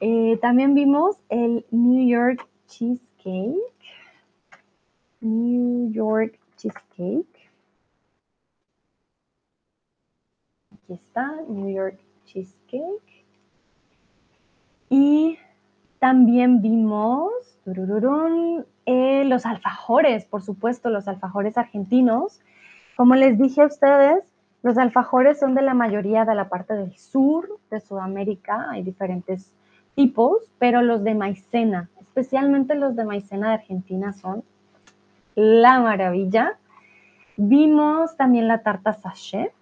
Eh, 0.00 0.38
también 0.40 0.74
vimos 0.74 1.16
el 1.28 1.64
New 1.70 2.08
York 2.08 2.46
Cheesecake. 2.66 3.56
New 5.20 5.92
York 5.92 6.38
Cheesecake. 6.56 7.50
Aquí 10.72 10.94
está, 10.94 11.30
New 11.48 11.68
York 11.68 12.00
Y 14.88 15.38
también 15.98 16.60
vimos 16.60 17.30
eh, 18.86 19.24
los 19.24 19.46
alfajores, 19.46 20.24
por 20.24 20.42
supuesto, 20.42 20.90
los 20.90 21.08
alfajores 21.08 21.56
argentinos. 21.56 22.40
Como 22.96 23.14
les 23.14 23.38
dije 23.38 23.62
a 23.62 23.66
ustedes, 23.66 24.24
los 24.62 24.78
alfajores 24.78 25.38
son 25.38 25.54
de 25.54 25.62
la 25.62 25.74
mayoría 25.74 26.24
de 26.24 26.34
la 26.34 26.48
parte 26.48 26.74
del 26.74 26.96
sur 26.96 27.48
de 27.70 27.80
Sudamérica. 27.80 28.66
Hay 28.70 28.82
diferentes 28.82 29.52
tipos, 29.94 30.50
pero 30.58 30.82
los 30.82 31.04
de 31.04 31.14
maicena, 31.14 31.88
especialmente 32.00 32.74
los 32.74 32.96
de 32.96 33.04
maicena 33.04 33.48
de 33.48 33.54
Argentina, 33.54 34.12
son 34.12 34.44
la 35.34 35.80
maravilla. 35.80 36.58
Vimos 37.36 38.16
también 38.16 38.48
la 38.48 38.62
tarta 38.62 38.92
sachet, 38.92 39.52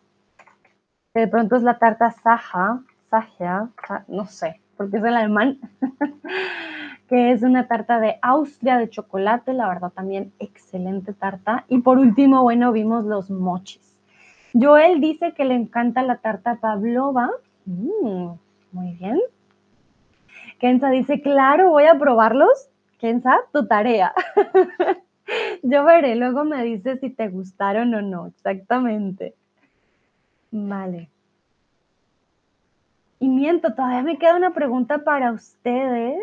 que 1.14 1.20
de 1.20 1.28
pronto 1.28 1.56
es 1.56 1.62
la 1.62 1.78
tarta 1.78 2.10
saja, 2.10 2.82
saja, 3.10 3.70
no 4.08 4.26
sé, 4.26 4.60
porque 4.76 4.98
es 4.98 5.04
el 5.04 5.16
alemán, 5.16 5.58
que 7.08 7.32
es 7.32 7.42
una 7.42 7.66
tarta 7.66 8.00
de 8.00 8.16
Austria 8.22 8.78
de 8.78 8.88
chocolate, 8.88 9.52
la 9.52 9.68
verdad 9.68 9.90
también 9.90 10.32
excelente 10.38 11.12
tarta. 11.12 11.64
Y 11.68 11.80
por 11.80 11.98
último, 11.98 12.42
bueno, 12.42 12.72
vimos 12.72 13.04
los 13.04 13.30
mochis. 13.30 13.98
Joel 14.54 15.00
dice 15.00 15.32
que 15.34 15.44
le 15.44 15.54
encanta 15.54 16.02
la 16.02 16.16
tarta 16.16 16.56
pavlova. 16.56 17.30
Mm, 17.66 18.30
muy 18.72 18.92
bien. 18.94 19.20
Kenza 20.58 20.90
dice, 20.90 21.20
claro, 21.20 21.70
voy 21.70 21.84
a 21.84 21.98
probarlos. 21.98 22.68
Kenza, 22.98 23.38
tu 23.52 23.66
tarea. 23.66 24.12
Yo 25.62 25.84
veré, 25.84 26.16
luego 26.16 26.44
me 26.44 26.62
dices 26.64 27.00
si 27.00 27.10
te 27.10 27.28
gustaron 27.28 27.94
o 27.94 28.02
no, 28.02 28.26
exactamente. 28.26 29.34
Vale. 30.50 31.08
Y 33.20 33.28
miento, 33.28 33.74
todavía 33.74 34.02
me 34.02 34.18
queda 34.18 34.34
una 34.34 34.54
pregunta 34.54 35.04
para 35.04 35.30
ustedes. 35.30 36.18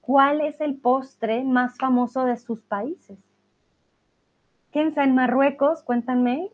¿Cuál 0.00 0.40
es 0.40 0.58
el 0.60 0.76
postre 0.76 1.44
más 1.44 1.76
famoso 1.76 2.24
de 2.24 2.38
sus 2.38 2.62
países? 2.62 3.18
Kenza, 4.72 5.04
en 5.04 5.14
Marruecos, 5.14 5.82
cuéntame, 5.82 6.50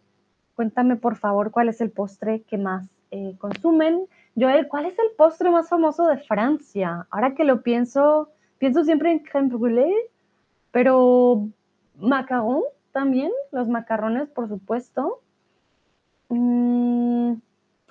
cuéntame 0.56 0.96
por 0.96 1.16
favor 1.16 1.52
cuál 1.52 1.68
es 1.68 1.80
el 1.80 1.92
postre 1.92 2.42
que 2.42 2.58
más 2.58 2.88
eh, 3.12 3.36
consumen. 3.38 4.06
Joel, 4.36 4.66
¿cuál 4.66 4.86
es 4.86 4.98
el 4.98 5.10
postre 5.16 5.50
más 5.50 5.68
famoso 5.68 6.08
de 6.08 6.18
Francia? 6.18 7.06
Ahora 7.10 7.36
que 7.36 7.44
lo 7.44 7.62
pienso, 7.62 8.28
pienso 8.58 8.84
siempre 8.84 9.12
en 9.12 9.22
crème 9.22 9.50
brûlée, 9.50 9.94
pero 10.72 11.46
macarón 11.96 12.64
también, 12.90 13.30
los 13.52 13.68
macarrones, 13.68 14.28
por 14.30 14.48
supuesto. 14.48 15.20
Mm, 16.28 17.34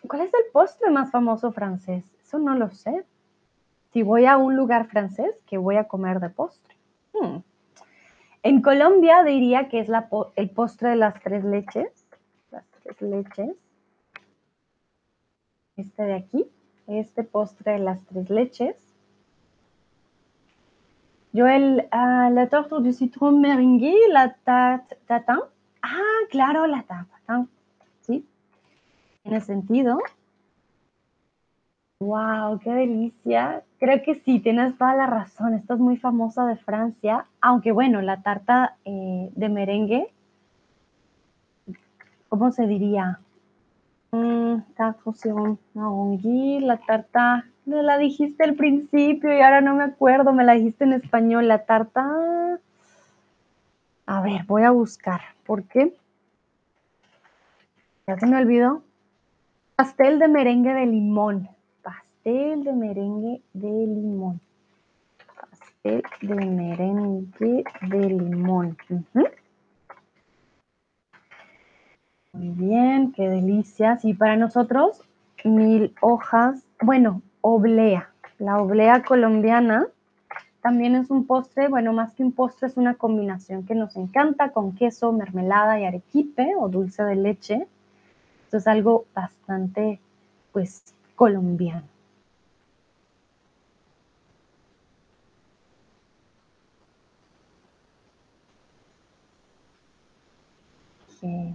¿Cuál 0.08 0.22
es 0.24 0.34
el 0.34 0.52
postre 0.52 0.90
más 0.90 1.12
famoso 1.12 1.52
francés? 1.52 2.06
Eso 2.22 2.40
no 2.40 2.56
lo 2.56 2.70
sé. 2.72 3.06
Si 3.92 4.04
voy 4.04 4.26
a 4.26 4.38
un 4.38 4.56
lugar 4.56 4.88
francés, 4.88 5.36
¿qué 5.46 5.58
voy 5.58 5.78
a 5.78 5.88
comer 5.88 6.20
de 6.20 6.30
postre? 6.30 6.76
Hmm. 7.14 7.38
En 8.44 8.62
Colombia 8.62 9.24
diría 9.24 9.70
que 9.70 9.80
es 9.80 9.90
el 10.36 10.50
postre 10.52 10.90
de 10.90 10.96
las 10.96 11.22
tres 11.22 11.44
leches. 11.44 12.06
Las 12.52 12.66
tres 12.84 13.02
leches 13.02 13.56
este 15.78 16.04
de 16.04 16.14
aquí, 16.16 16.46
este 16.88 17.24
postre 17.24 17.74
de 17.74 17.80
las 17.80 18.04
tres 18.06 18.30
leches. 18.30 18.76
Yo 21.32 21.48
el, 21.48 21.88
uh, 21.92 22.34
la 22.34 22.48
torta 22.50 22.80
de 22.80 22.94
citron 22.94 23.40
merengue, 23.42 23.96
la 24.10 24.36
tatin. 24.44 25.40
Ah, 25.84 26.20
claro, 26.30 26.66
la 26.66 26.84
tatin. 26.84 27.48
Tiene 29.28 29.42
sentido. 29.42 30.00
¡Wow! 32.00 32.60
¡Qué 32.60 32.72
delicia! 32.72 33.62
Creo 33.78 34.02
que 34.02 34.16
sí, 34.24 34.40
tienes 34.40 34.78
toda 34.78 34.96
la 34.96 35.06
razón. 35.06 35.54
Esta 35.54 35.74
es 35.74 35.82
muy 35.82 35.98
famosa 35.98 36.46
de 36.46 36.56
Francia, 36.56 37.26
aunque 37.42 37.74
bueno, 37.74 38.02
la 38.02 38.22
tarta 38.22 38.78
eh, 38.86 39.30
de 39.36 39.50
merengue, 39.50 40.08
¿cómo 42.30 42.54
se 42.54 42.68
diría? 42.68 43.20
Mm, 44.14 44.60
la 46.62 46.78
tarta, 46.78 47.46
me 47.66 47.84
la 47.84 47.98
dijiste 47.98 48.46
al 48.46 48.56
principio 48.56 49.38
y 49.38 49.42
ahora 49.42 49.60
no 49.60 49.76
me 49.76 49.84
acuerdo, 49.84 50.32
me 50.32 50.46
la 50.46 50.54
dijiste 50.54 50.86
en 50.86 50.94
español, 50.94 51.50
la 51.50 51.66
tarta. 51.66 52.08
A 54.06 54.22
ver, 54.22 54.46
voy 54.46 54.64
a 54.64 54.72
buscar, 54.72 55.20
¿por 55.46 55.64
qué? 55.64 55.94
Ya 58.08 58.18
se 58.18 58.26
me 58.26 58.38
olvidó. 58.38 58.87
Pastel 59.78 60.18
de 60.18 60.28
merengue 60.28 60.74
de 60.74 60.88
limón. 60.88 61.50
Pastel 61.84 62.64
de 62.64 62.74
merengue 62.74 63.44
de 63.54 63.70
limón. 63.70 64.42
Pastel 65.40 66.02
de 66.20 66.34
merengue 66.34 67.64
de 67.88 68.10
limón. 68.10 68.76
Muy 72.34 72.50
bien, 72.50 73.12
qué 73.12 73.30
delicia. 73.30 74.00
Y 74.02 74.16
para 74.16 74.36
nosotros, 74.36 75.04
mil 75.44 75.94
hojas, 76.02 76.66
bueno, 76.82 77.22
oblea. 77.42 78.10
La 78.40 78.58
oblea 78.58 79.04
colombiana 79.04 79.86
también 80.64 80.96
es 80.96 81.12
un 81.12 81.28
postre, 81.28 81.68
bueno, 81.68 81.94
más 81.94 82.16
que 82.16 82.24
un 82.24 82.32
postre, 82.32 82.68
es 82.68 82.78
una 82.78 82.96
combinación 82.96 83.64
que 83.64 83.76
nos 83.76 83.96
encanta 83.96 84.50
con 84.54 84.74
queso, 84.74 85.14
mermelada 85.14 85.80
y 85.80 85.86
arequipe 85.86 86.56
o 86.58 86.68
dulce 86.68 87.04
de 87.04 87.16
leche. 87.16 87.68
Esto 88.48 88.60
es 88.60 88.68
algo 88.68 89.04
bastante, 89.14 90.00
pues, 90.54 90.82
colombiano. 91.18 91.84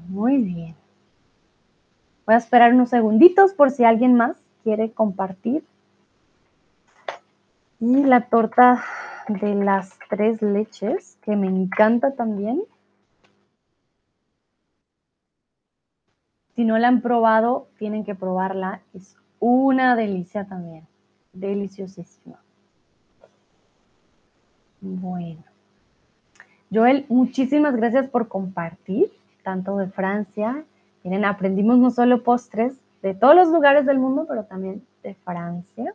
muy 0.08 0.36
bien. 0.36 0.74
Voy 2.26 2.34
a 2.34 2.38
esperar 2.38 2.74
unos 2.74 2.90
segunditos 2.90 3.54
por 3.54 3.70
si 3.70 3.84
alguien 3.84 4.14
más 4.14 4.36
quiere 4.62 4.92
compartir. 4.92 5.64
Y 7.80 8.04
la 8.04 8.26
torta 8.26 8.84
de 9.28 9.54
las 9.54 9.98
tres 10.10 10.42
leches, 10.42 11.16
que 11.22 11.36
me 11.36 11.46
encanta 11.46 12.10
también. 12.10 12.62
Si 16.54 16.64
no 16.64 16.78
la 16.78 16.88
han 16.88 17.00
probado, 17.00 17.68
tienen 17.78 18.04
que 18.04 18.14
probarla. 18.14 18.82
Es 18.94 19.16
una 19.40 19.96
delicia 19.96 20.44
también. 20.46 20.86
Deliciosísima. 21.32 22.38
Bueno. 24.80 25.42
Joel, 26.72 27.06
muchísimas 27.08 27.76
gracias 27.76 28.08
por 28.08 28.28
compartir 28.28 29.10
tanto 29.42 29.76
de 29.76 29.88
Francia. 29.88 30.64
Miren, 31.04 31.24
aprendimos 31.24 31.78
no 31.78 31.90
solo 31.90 32.22
postres 32.22 32.74
de 33.02 33.14
todos 33.14 33.34
los 33.34 33.48
lugares 33.48 33.84
del 33.84 33.98
mundo, 33.98 34.26
pero 34.28 34.44
también 34.44 34.82
de 35.02 35.14
Francia. 35.14 35.94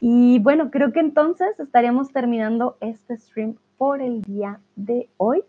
Y 0.00 0.38
bueno, 0.40 0.70
creo 0.70 0.92
que 0.92 1.00
entonces 1.00 1.58
estaríamos 1.58 2.12
terminando 2.12 2.76
este 2.80 3.16
stream 3.16 3.56
por 3.78 4.00
el 4.00 4.22
día 4.22 4.60
de 4.76 5.08
hoy. 5.16 5.42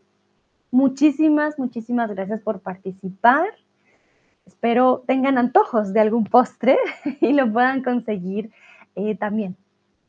Muchísimas, 0.72 1.58
muchísimas 1.58 2.10
gracias 2.12 2.42
por 2.42 2.60
participar. 2.60 3.48
Espero 4.46 5.04
tengan 5.08 5.38
antojos 5.38 5.94
de 5.94 6.00
algún 6.00 6.26
postre 6.26 6.78
y 7.22 7.34
lo 7.34 7.52
puedan 7.52 7.84
conseguir 7.84 8.52
eh, 8.96 9.16
también 9.16 9.58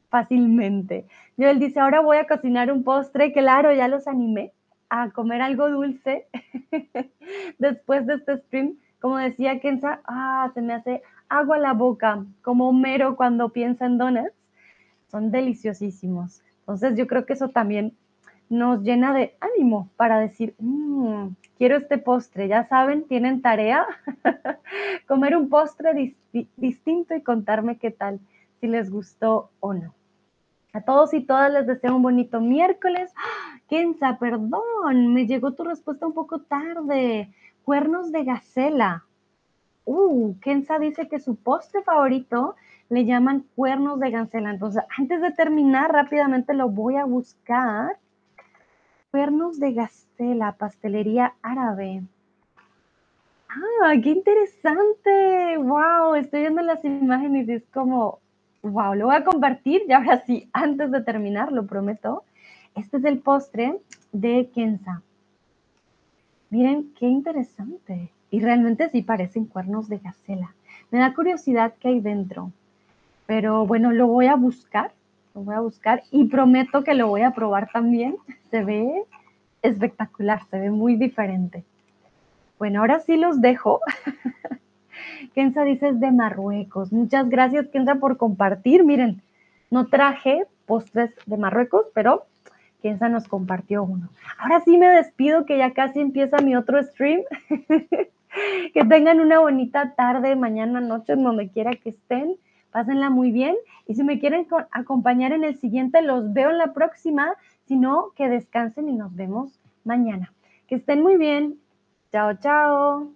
fácilmente. 0.09 1.07
Joel 1.37 1.59
dice, 1.59 1.81
ahora 1.81 2.01
voy 2.01 2.17
a 2.19 2.27
cocinar 2.27 2.73
un 2.73 2.85
postre. 2.85 3.33
Claro, 3.33 3.73
ya 3.73 3.89
los 3.89 4.07
animé 4.07 4.53
a 4.89 5.11
comer 5.11 5.43
algo 5.43 5.69
dulce 5.69 6.27
después 7.59 8.07
de 8.07 8.15
este 8.15 8.39
stream. 8.39 8.77
Como 9.01 9.19
decía 9.19 9.61
Kenza, 9.61 10.01
ah, 10.05 10.51
se 10.55 10.63
me 10.63 10.73
hace 10.73 11.03
agua 11.29 11.57
a 11.57 11.61
la 11.61 11.73
boca, 11.73 12.25
como 12.43 12.73
mero 12.73 13.17
cuando 13.17 13.51
piensa 13.51 13.87
en 13.87 13.99
donuts. 13.99 14.33
Son 15.09 15.31
deliciosísimos. 15.31 16.43
Entonces 16.61 16.97
yo 16.97 17.07
creo 17.07 17.27
que 17.27 17.35
eso 17.35 17.51
también 17.51 17.93
nos 18.49 18.83
llena 18.83 19.13
de 19.13 19.37
ánimo 19.41 19.91
para 19.97 20.19
decir, 20.19 20.55
mmm, 20.59 21.29
quiero 21.59 21.77
este 21.77 21.99
postre. 21.99 22.49
Ya 22.49 22.69
saben, 22.69 23.05
tienen 23.05 23.43
tarea, 23.43 23.87
comer 25.09 25.37
un 25.37 25.49
postre 25.49 26.15
distinto 26.57 27.15
y 27.15 27.23
contarme 27.23 27.79
qué 27.79 27.91
tal, 27.91 28.21
si 28.61 28.67
les 28.67 28.91
gustó 28.91 29.51
o 29.61 29.75
no. 29.75 29.95
A 30.73 30.83
todos 30.83 31.15
y 31.15 31.23
todas 31.23 31.53
les 31.53 31.67
deseo 31.67 31.97
un 31.97 32.03
bonito 32.03 32.41
miércoles. 32.41 33.11
¡Ah! 33.17 33.59
Kenza, 33.69 34.19
perdón, 34.19 35.13
me 35.13 35.27
llegó 35.27 35.53
tu 35.53 35.65
respuesta 35.65 36.07
un 36.07 36.13
poco 36.13 36.41
tarde. 36.41 37.33
Cuernos 37.65 38.13
de 38.13 38.25
gacela. 38.25 39.05
Uh, 39.85 40.39
Kenza 40.41 40.79
dice 40.79 41.09
que 41.09 41.19
su 41.19 41.37
postre 41.37 41.83
favorito 41.83 42.57
le 42.89 43.05
llaman 43.05 43.45
cuernos 43.57 43.99
de 43.99 44.11
gacela. 44.11 44.51
Entonces, 44.51 44.85
antes 44.97 45.21
de 45.21 45.33
terminar, 45.33 45.93
rápidamente 45.93 46.55
lo 46.55 46.69
voy 46.69 46.97
a 46.97 47.05
buscar. 47.05 47.97
Cuernos 49.17 49.59
de 49.59 49.73
gacela, 49.73 50.53
pastelería 50.59 51.37
árabe. 51.41 52.03
Ah, 53.49 53.95
qué 54.03 54.11
interesante. 54.11 55.57
Wow, 55.57 56.17
estoy 56.17 56.41
viendo 56.41 56.61
las 56.61 56.85
imágenes 56.85 57.49
y 57.49 57.53
es 57.53 57.63
como, 57.73 58.19
wow, 58.61 58.95
lo 58.95 59.07
voy 59.07 59.17
a 59.17 59.25
compartir 59.25 59.85
y 59.89 59.93
ahora 59.93 60.23
sí, 60.27 60.51
antes 60.53 60.91
de 60.91 61.01
terminar, 61.01 61.51
lo 61.51 61.65
prometo. 61.65 62.25
Este 62.75 62.99
es 62.99 63.05
el 63.07 63.21
postre 63.21 63.79
de 64.13 64.51
Kenza. 64.55 65.01
Miren 66.51 66.93
qué 66.99 67.07
interesante. 67.07 68.11
Y 68.31 68.41
realmente 68.41 68.91
sí 68.91 69.01
parecen 69.01 69.47
cuernos 69.47 69.89
de 69.89 69.97
gacela. 69.97 70.55
Me 70.91 70.99
da 70.99 71.15
curiosidad 71.15 71.73
qué 71.81 71.89
hay 71.89 72.01
dentro. 72.01 72.53
Pero 73.25 73.67
bueno, 73.67 73.93
lo 73.93 74.09
voy 74.09 74.27
a 74.27 74.37
buscar, 74.37 74.93
lo 75.37 75.43
voy 75.43 75.55
a 75.55 75.61
buscar 75.61 76.03
y 76.11 76.25
prometo 76.25 76.83
que 76.83 76.95
lo 76.95 77.09
voy 77.09 77.21
a 77.21 77.33
probar 77.33 77.69
también. 77.71 78.17
Se 78.51 78.65
ve 78.65 79.05
espectacular, 79.63 80.41
se 80.49 80.61
ve 80.61 80.71
muy 80.71 80.95
diferente. 80.97 81.65
Bueno, 82.59 82.81
ahora 82.81 83.01
sí 83.01 83.17
los 83.17 83.41
dejo. 83.41 83.81
Kenza 85.35 85.65
dice 85.65 85.89
es 85.89 86.01
de 86.01 86.13
Marruecos. 86.13 86.93
Muchas 86.93 87.29
gracias, 87.29 87.69
Kenza, 87.69 87.97
por 87.97 88.17
compartir. 88.17 88.85
Miren, 88.85 89.23
no 89.71 89.89
traje 89.89 90.45
postres 90.67 91.11
de 91.27 91.37
Marruecos, 91.37 91.87
pero 91.95 92.27
Kenza 92.81 93.09
nos 93.09 93.27
compartió 93.27 93.83
uno. 93.83 94.09
Ahora 94.39 94.61
sí 94.61 94.79
me 94.79 94.89
despido, 94.89 95.45
que 95.45 95.59
ya 95.59 95.73
casi 95.73 96.01
empieza 96.01 96.39
mi 96.39 96.55
otro 96.55 96.83
stream. 96.83 97.23
que 98.73 98.85
tengan 98.89 99.21
una 99.21 99.41
bonita 99.41 99.95
tarde, 99.97 100.37
mañana, 100.37 100.81
noche, 100.81 101.17
donde 101.17 101.49
quiera 101.49 101.73
que 101.75 101.91
estén 101.91 102.37
pásenla 102.77 103.09
muy 103.09 103.33
bien 103.33 103.57
y 103.87 103.95
si 103.95 104.05
me 104.05 104.19
quieren 104.19 104.47
acompañar 104.71 105.33
en 105.33 105.45
el 105.45 105.57
siguiente, 105.57 106.03
los 106.03 106.35
veo 106.35 106.51
en 106.51 106.59
la 106.59 106.75
próxima, 106.75 107.33
si 107.65 107.75
no, 107.75 108.13
que 108.15 108.29
descansen 108.29 108.91
y 108.91 108.93
nos 108.93 109.15
vemos 109.15 109.59
mañana. 109.85 110.35
Que 110.67 110.75
estén 110.75 111.03
muy 111.03 111.17
bien. 111.17 111.59
Chao, 112.13 112.35
chao. 112.35 113.16